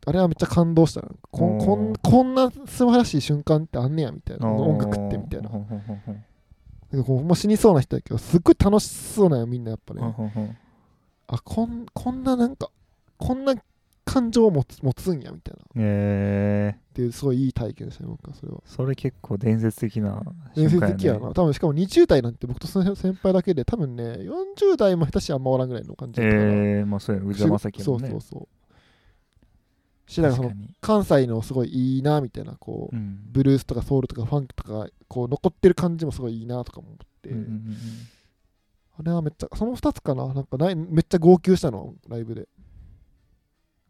[0.06, 1.10] あれはめっちゃ感動したな。
[1.32, 4.52] こんこんこんな素晴らしい瞬間ってあんねやみたいな。
[4.52, 5.50] 音楽ってみたいな。
[5.50, 5.66] なん。
[5.66, 5.84] かこ
[6.94, 7.28] うほん。
[7.28, 9.40] ま死にそうな人やけどすっごい楽しそうなん。
[9.42, 9.64] よみん。
[9.64, 10.02] なやっぱね、
[11.28, 11.86] あこん。
[11.94, 12.24] こん。
[12.24, 12.56] ななん。
[12.56, 12.70] か
[13.18, 13.46] こん。
[13.46, 13.54] な
[14.12, 15.64] 感情を持つ持つんやみたいな。
[15.64, 18.62] っえーていうすごいいい体験でしたね僕はそれは。
[18.66, 20.22] それ結構伝説的な
[20.56, 28.08] 伝説的やな、多分しかも20代なんて僕とその先輩だけで多分ね40代も下手しあんまおらんぐらいの感じだったから、えー、まあそうや宇治正樹もね。
[28.08, 28.48] そうそうそ
[30.08, 30.12] う。
[30.12, 30.52] しなその
[30.82, 33.20] 関西のすごいいいなみたいなこう、うん。
[33.32, 37.78] ブルースとかソウルとかファンクとかこう残ってる感じもすごいいいなとかも思って、うんうんうん
[39.00, 40.34] あれはめっちゃその2つかな。
[40.34, 42.50] なんかないめっちゃ号泣したのライブで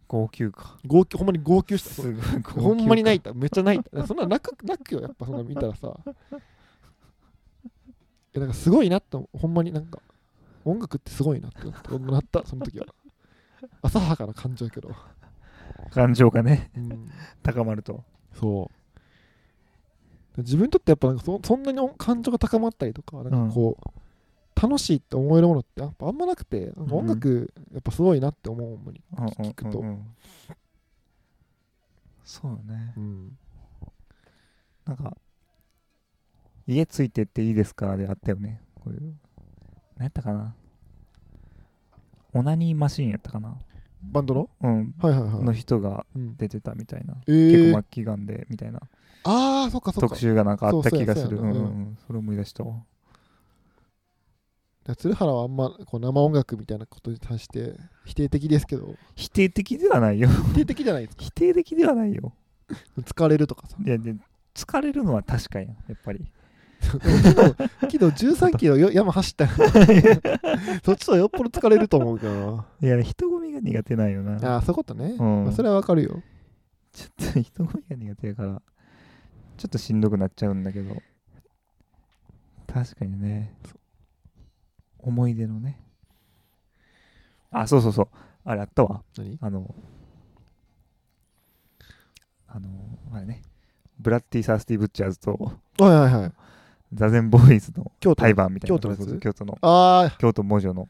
[0.10, 0.78] 号泣か。
[0.88, 3.30] 号泣ほんまに号泣したすごいほんまに泣いた。
[3.32, 4.08] ためっちゃ泣いた。
[4.08, 5.96] そんな泣く泣くよやっぱそんな見たらさ。
[5.96, 6.40] い
[8.34, 10.00] やなんかすごいなってほんまになんか
[10.66, 12.88] 音楽ってすごいなってなったその時は。
[13.84, 14.92] 浅はかな感情やけど、
[15.92, 16.72] 感情がね。
[16.76, 17.10] うん、
[17.44, 18.04] 高まると。
[18.34, 18.70] そ
[20.38, 20.42] う。
[20.42, 23.99] 自分にとってやっぱなんかそそんなに感情が高まったりとかなんかこう、
[24.62, 29.02] 楽しいって思えるものってやっぱあんまなくて音楽やっぱすごいなって思うほんまに、
[29.52, 29.94] 聞くとうんうん。
[29.94, 30.16] うん
[32.32, 32.94] そうね。
[32.96, 33.38] うん、
[34.86, 35.18] なんか
[36.68, 38.62] 家ついてっていいですかであったよね。
[38.76, 39.16] こういう。
[39.98, 40.54] 何やったかな。
[42.36, 43.58] オナニーマシーンやったかな。
[44.04, 44.50] バンドの？
[44.62, 44.94] うん。
[45.00, 47.16] はいはいはい、の人がうん、出てたみたいな。
[47.28, 48.80] え結ー、構末期がんでみたいな。
[49.24, 50.10] ああそっかそっか。
[50.10, 51.38] 特集がなんかあったそう気がする。
[51.40, 51.70] そうやそうやな。
[51.70, 51.98] うんうんうん。
[52.06, 52.76] それ思い出したわ
[54.96, 57.76] 鶴原はあんまこう生音楽みたいなことに対して
[58.06, 58.96] 否定的ですけど。
[59.16, 60.30] 否定的ではないよ。
[60.30, 61.24] 否定的じゃないですか？
[61.24, 62.34] 否定的ではないよ。
[63.02, 63.78] 疲れるとかさ。
[63.84, 64.16] いやで
[64.54, 66.32] 疲れるのは確かやんやっぱり。
[66.82, 67.36] 昨日昨
[67.90, 69.50] 日13キロよ 山走ったよ
[70.86, 74.58] そっちとよっぽど疲れると思うけどいや人混みが苦手なんよな。
[74.58, 75.44] あそういうことね、うん。
[75.46, 76.22] まあそれはわかるよ。
[76.94, 78.62] ちょっと人混みが苦手やから
[79.58, 80.96] ちょっとしんどくなっちゃうんだけど。
[82.66, 83.54] 確かにね
[85.00, 85.80] 思い出のね。
[87.52, 88.08] あそうそうそう。
[88.46, 89.02] あれあったわ。
[89.18, 89.38] 何？
[89.42, 89.76] あの
[92.48, 92.70] あの
[93.14, 93.42] あれね。
[94.00, 96.32] ブラッディ・サースティ・ブッチャーズとはいはいはい。
[96.94, 98.76] ザゼンボーイズの京都対バンみたいな。
[98.76, 99.00] 京都のやつ？
[99.00, 99.58] そうそう京都の。
[99.62, 100.88] ああ京都文書の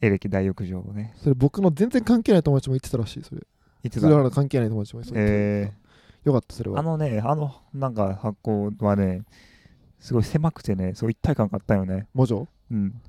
[0.00, 1.12] エレキ大浴場をね。
[1.16, 3.42] それ僕の全然関係ない友達も言ってたらしいそれ。
[3.84, 5.72] いつ鶴原関係ない友達も言ってた、え
[6.24, 6.80] よかったそれー、は。
[6.80, 9.22] あのねあのなんか発行はね
[10.00, 12.08] すごい狭くてねそう一体感があったよね。
[12.14, 12.34] 文字
[12.70, 13.00] うん。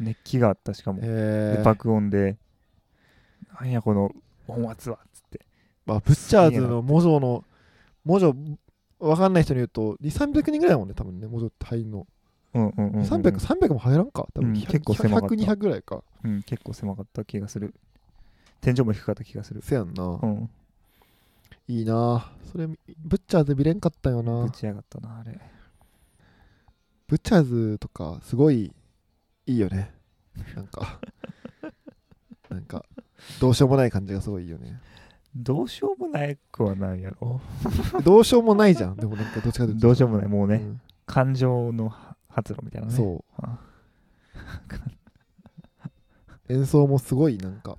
[0.00, 2.36] 熱気があったしかも、え爆音で
[3.60, 4.12] なんやこの
[4.48, 5.40] 音圧はっつって。
[5.86, 7.44] まあ、ブッチャーズのモジョの
[8.04, 8.56] モジョ
[8.98, 12.06] わかんない人に言うと2300人ぐらいだもんね多分ねモジョって入んの。
[12.54, 14.28] うんうんうんうん、うん、300、300も入らんか？
[14.34, 15.34] 多分、うん100結構狭かった。
[15.34, 16.02] 100、200ぐらいか。
[16.24, 17.74] うん、結構狭かった気がする。
[18.60, 19.62] 天井も低かった気がする。
[19.62, 20.04] せやんな。
[20.04, 20.50] うん。
[21.66, 22.30] いいな。
[22.50, 22.76] それ、ブ
[23.16, 24.44] ッチャーズ見れんかったよな。
[24.44, 24.50] ぶ。
[24.50, 25.40] ち上がったなあれ。
[27.06, 28.72] ブッチャーズとか、すごい
[29.46, 29.92] いいよね。
[30.56, 31.00] なんか、
[32.48, 32.84] なんか、
[33.40, 34.80] どうしようもない感じがすごいいいよね。
[35.34, 37.40] どうしようもないくはないやろ
[38.04, 38.96] どうしようもないじゃん。
[38.96, 39.80] でもなんか、どっちかというと。
[39.80, 41.90] どうしようもないもうね、うん感情の
[42.28, 43.24] 発露みたいなねそう。
[43.36, 43.58] あ
[46.48, 47.76] 演奏もすごい、なんか、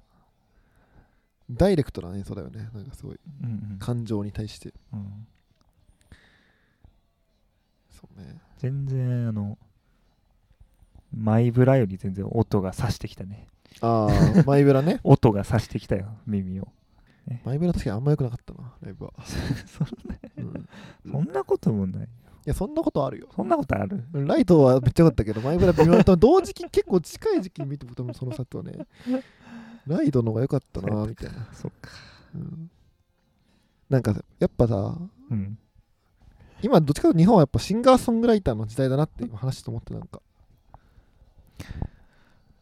[1.49, 2.69] ダイレクトな演奏だよね。
[2.73, 4.73] なんかすごい、うんうん感情に対して。
[4.91, 5.27] うん
[7.89, 8.41] そうね。
[8.57, 9.57] 全然あの
[11.15, 13.47] マイブラより全然音が刺してきたね。
[13.81, 14.99] ああ、マイブラね。
[15.05, 16.67] 音が刺してきたよ耳を。
[17.45, 19.13] マイブラ確かにあんま良くなかったな、ライブは。
[19.67, 20.69] そんなうん。
[21.25, 22.07] そんなこともない
[22.45, 23.27] いや、そんなことあるよ。
[23.33, 24.03] そんなことある？
[24.11, 26.17] ライトはめっちゃ良かったけど、マイブラ微妙だった。
[26.17, 28.85] 同時期、結構近い時期に見ても多分その差とはね、
[29.87, 31.47] ライトの方が良かったな、みたいな。
[31.53, 31.91] そっか。
[32.35, 32.69] うん。
[33.89, 34.97] なんか、やっぱさ、
[35.31, 35.57] うん。
[36.61, 40.21] 今どっちかというと日本はやっぱシンガーソングライターの時代だなって今話して思ってなんか、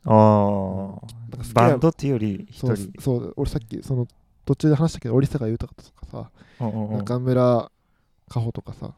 [0.06, 1.02] ああ
[1.54, 4.08] バンドっていうより一そう人そう、俺さっきその
[4.46, 6.98] 途中で話したけど、折坂豊とかさ、うんうんうん。
[7.00, 7.72] 中村
[8.28, 8.94] 佳穂とかさ、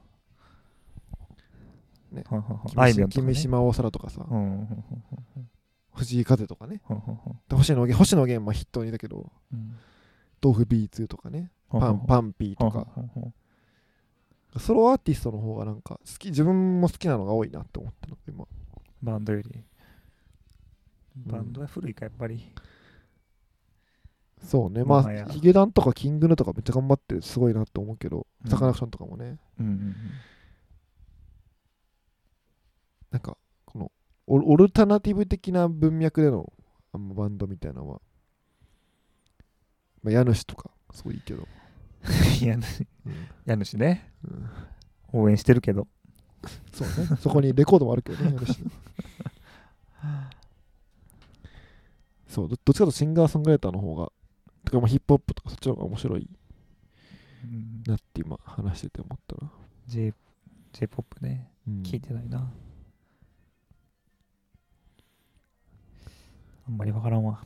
[2.29, 2.79] はんはんはん。
[2.79, 3.33] あいみょんとかね。
[3.33, 4.83] 君島大空とかさ、うんうんうん
[5.37, 5.49] うん。
[5.95, 7.17] 藤井風とかね、うんうんうん
[7.49, 9.75] で星野源星野源まあ筆頭にだけど、うん。
[10.41, 13.33] 豆腐 B2 とかね、パンパンピーとか、うん
[14.59, 18.45] ソロアーティストの方がなんか好き、自分も好きなのが多いなって思ったの今。
[19.01, 19.49] バンドより。
[19.49, 19.65] ん
[21.15, 22.51] バンドは古いかやっぱり。
[24.43, 28.51] そうね、まあ、ヒゲダンとかキングヌーとかめっちゃ頑張ってすごいなって思うけど、うん。
[28.51, 29.95] サカナクションとかもね、うんうん
[33.09, 33.91] なんか、この
[34.25, 36.51] オルタナティブ的な文脈での
[36.93, 38.01] バンドみたいなのは、
[40.01, 41.45] まあ、家主とか、すごいいいけど、う
[42.09, 42.87] ん家主。
[43.05, 43.13] うん。
[43.45, 44.11] 家主ね。
[45.11, 45.21] うん。
[45.21, 45.87] 応援してるけど。
[46.73, 48.71] そうね、そこにレコードもあるけどね、家主の
[52.33, 54.11] そうど、どっちかというとシンガーソングライターの方が、
[54.65, 56.27] とかまあヒップホップとかそっちの方が面白い
[57.43, 57.83] うん。
[57.85, 59.51] なって今話してて思ったな。
[59.85, 60.13] J
[60.71, 61.51] J-POP ね。
[61.67, 61.83] うん。
[61.83, 62.51] 聞いてないな。
[66.67, 67.45] あんまりわからんわ。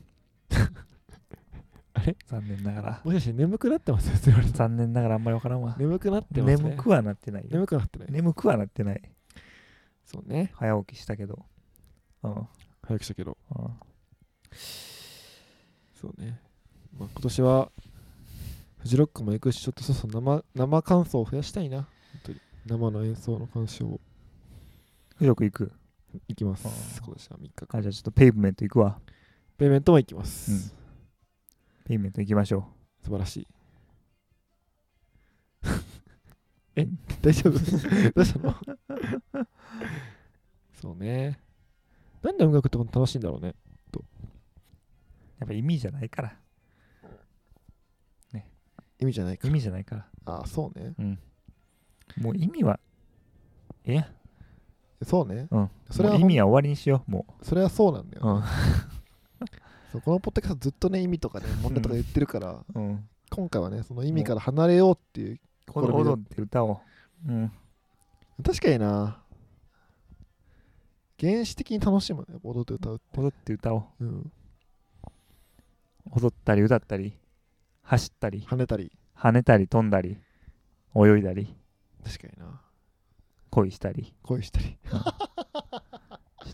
[1.94, 2.06] あれ？
[2.06, 3.02] れ残念ながら。
[3.04, 4.30] もしかして眠くなってます？
[4.30, 5.76] よ残念ながらあんまり分からんわ。
[5.78, 6.70] 眠くなってますね。
[6.70, 7.50] 眠くはなってないよ。
[7.52, 8.12] 眠くなってない。
[8.12, 9.02] 眠くはなってない。
[10.06, 10.52] そうね。
[10.56, 11.46] 早起きしたけど。
[12.24, 12.32] うん。
[12.32, 12.48] うん
[12.84, 13.38] 早くしたけど
[16.00, 16.40] そうね、
[16.98, 17.72] まあ、今年は
[18.80, 21.78] フジロックも行くしちょっとそうそう生生感想を増やしたいな。
[21.78, 21.88] 本
[22.24, 22.42] 当に。
[22.66, 24.00] 生の演奏の鑑賞を。
[25.20, 25.72] よく行く？
[26.28, 26.68] 行きます。
[26.68, 27.04] あー。
[27.04, 27.80] 今年は3日間。
[27.80, 29.00] あじゃあちょっとペイブメント行くわ。
[29.58, 30.60] ペイメントも行きます、うん。
[31.86, 32.68] ペイブメント行きましょ
[33.04, 33.48] 素晴らしい。
[36.76, 36.88] え？
[37.22, 37.58] 大丈夫？
[38.14, 38.56] どうしたの？
[40.80, 41.40] そうね。
[42.22, 43.50] なんで音楽ってこんな楽しいんだろうね。
[43.50, 43.56] う
[45.40, 46.38] やっぱ意味じゃないから。
[49.00, 49.48] 意味じゃないか。
[49.48, 50.08] 意味じゃないから。
[50.26, 50.96] ああそうね。
[50.98, 51.20] うん。
[52.18, 52.80] もう意味は
[53.86, 53.94] え？
[53.94, 54.08] えや
[55.04, 55.48] そうね。
[55.52, 55.70] うん。
[55.92, 58.42] それは意味は終わりにしようもそれはそうなんだよ、ううん。
[59.94, 63.08] そうこのポッドキャストずっとね意味とかね問題とか言ってるから、うん。
[63.30, 65.40] 今回はねその意味から離れようっていう
[65.72, 65.94] 試みで。
[65.94, 66.82] 踊って歌お
[67.28, 67.32] う。
[67.32, 67.52] うん。
[68.44, 69.22] 確かにな。
[71.20, 74.06] 原始的に楽しむね踊って歌うって、踊って歌おう。
[74.06, 74.32] うん、
[76.12, 77.14] 踊ったり歌ったり
[77.84, 78.92] 走ったり跳ねたり。
[79.18, 80.18] 跳ねたり飛んだり
[80.96, 81.56] 泳いだり
[82.04, 82.62] 確かにな。
[83.50, 84.14] 恋したり。
[84.24, 84.78] 恋したり。
[84.86, 84.98] ちょ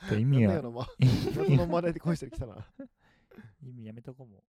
[0.05, 0.87] っと意味はなんだよなま
[1.35, 2.55] 謎の真似で恋したり来たな。
[3.61, 4.43] 意味やめとこうもう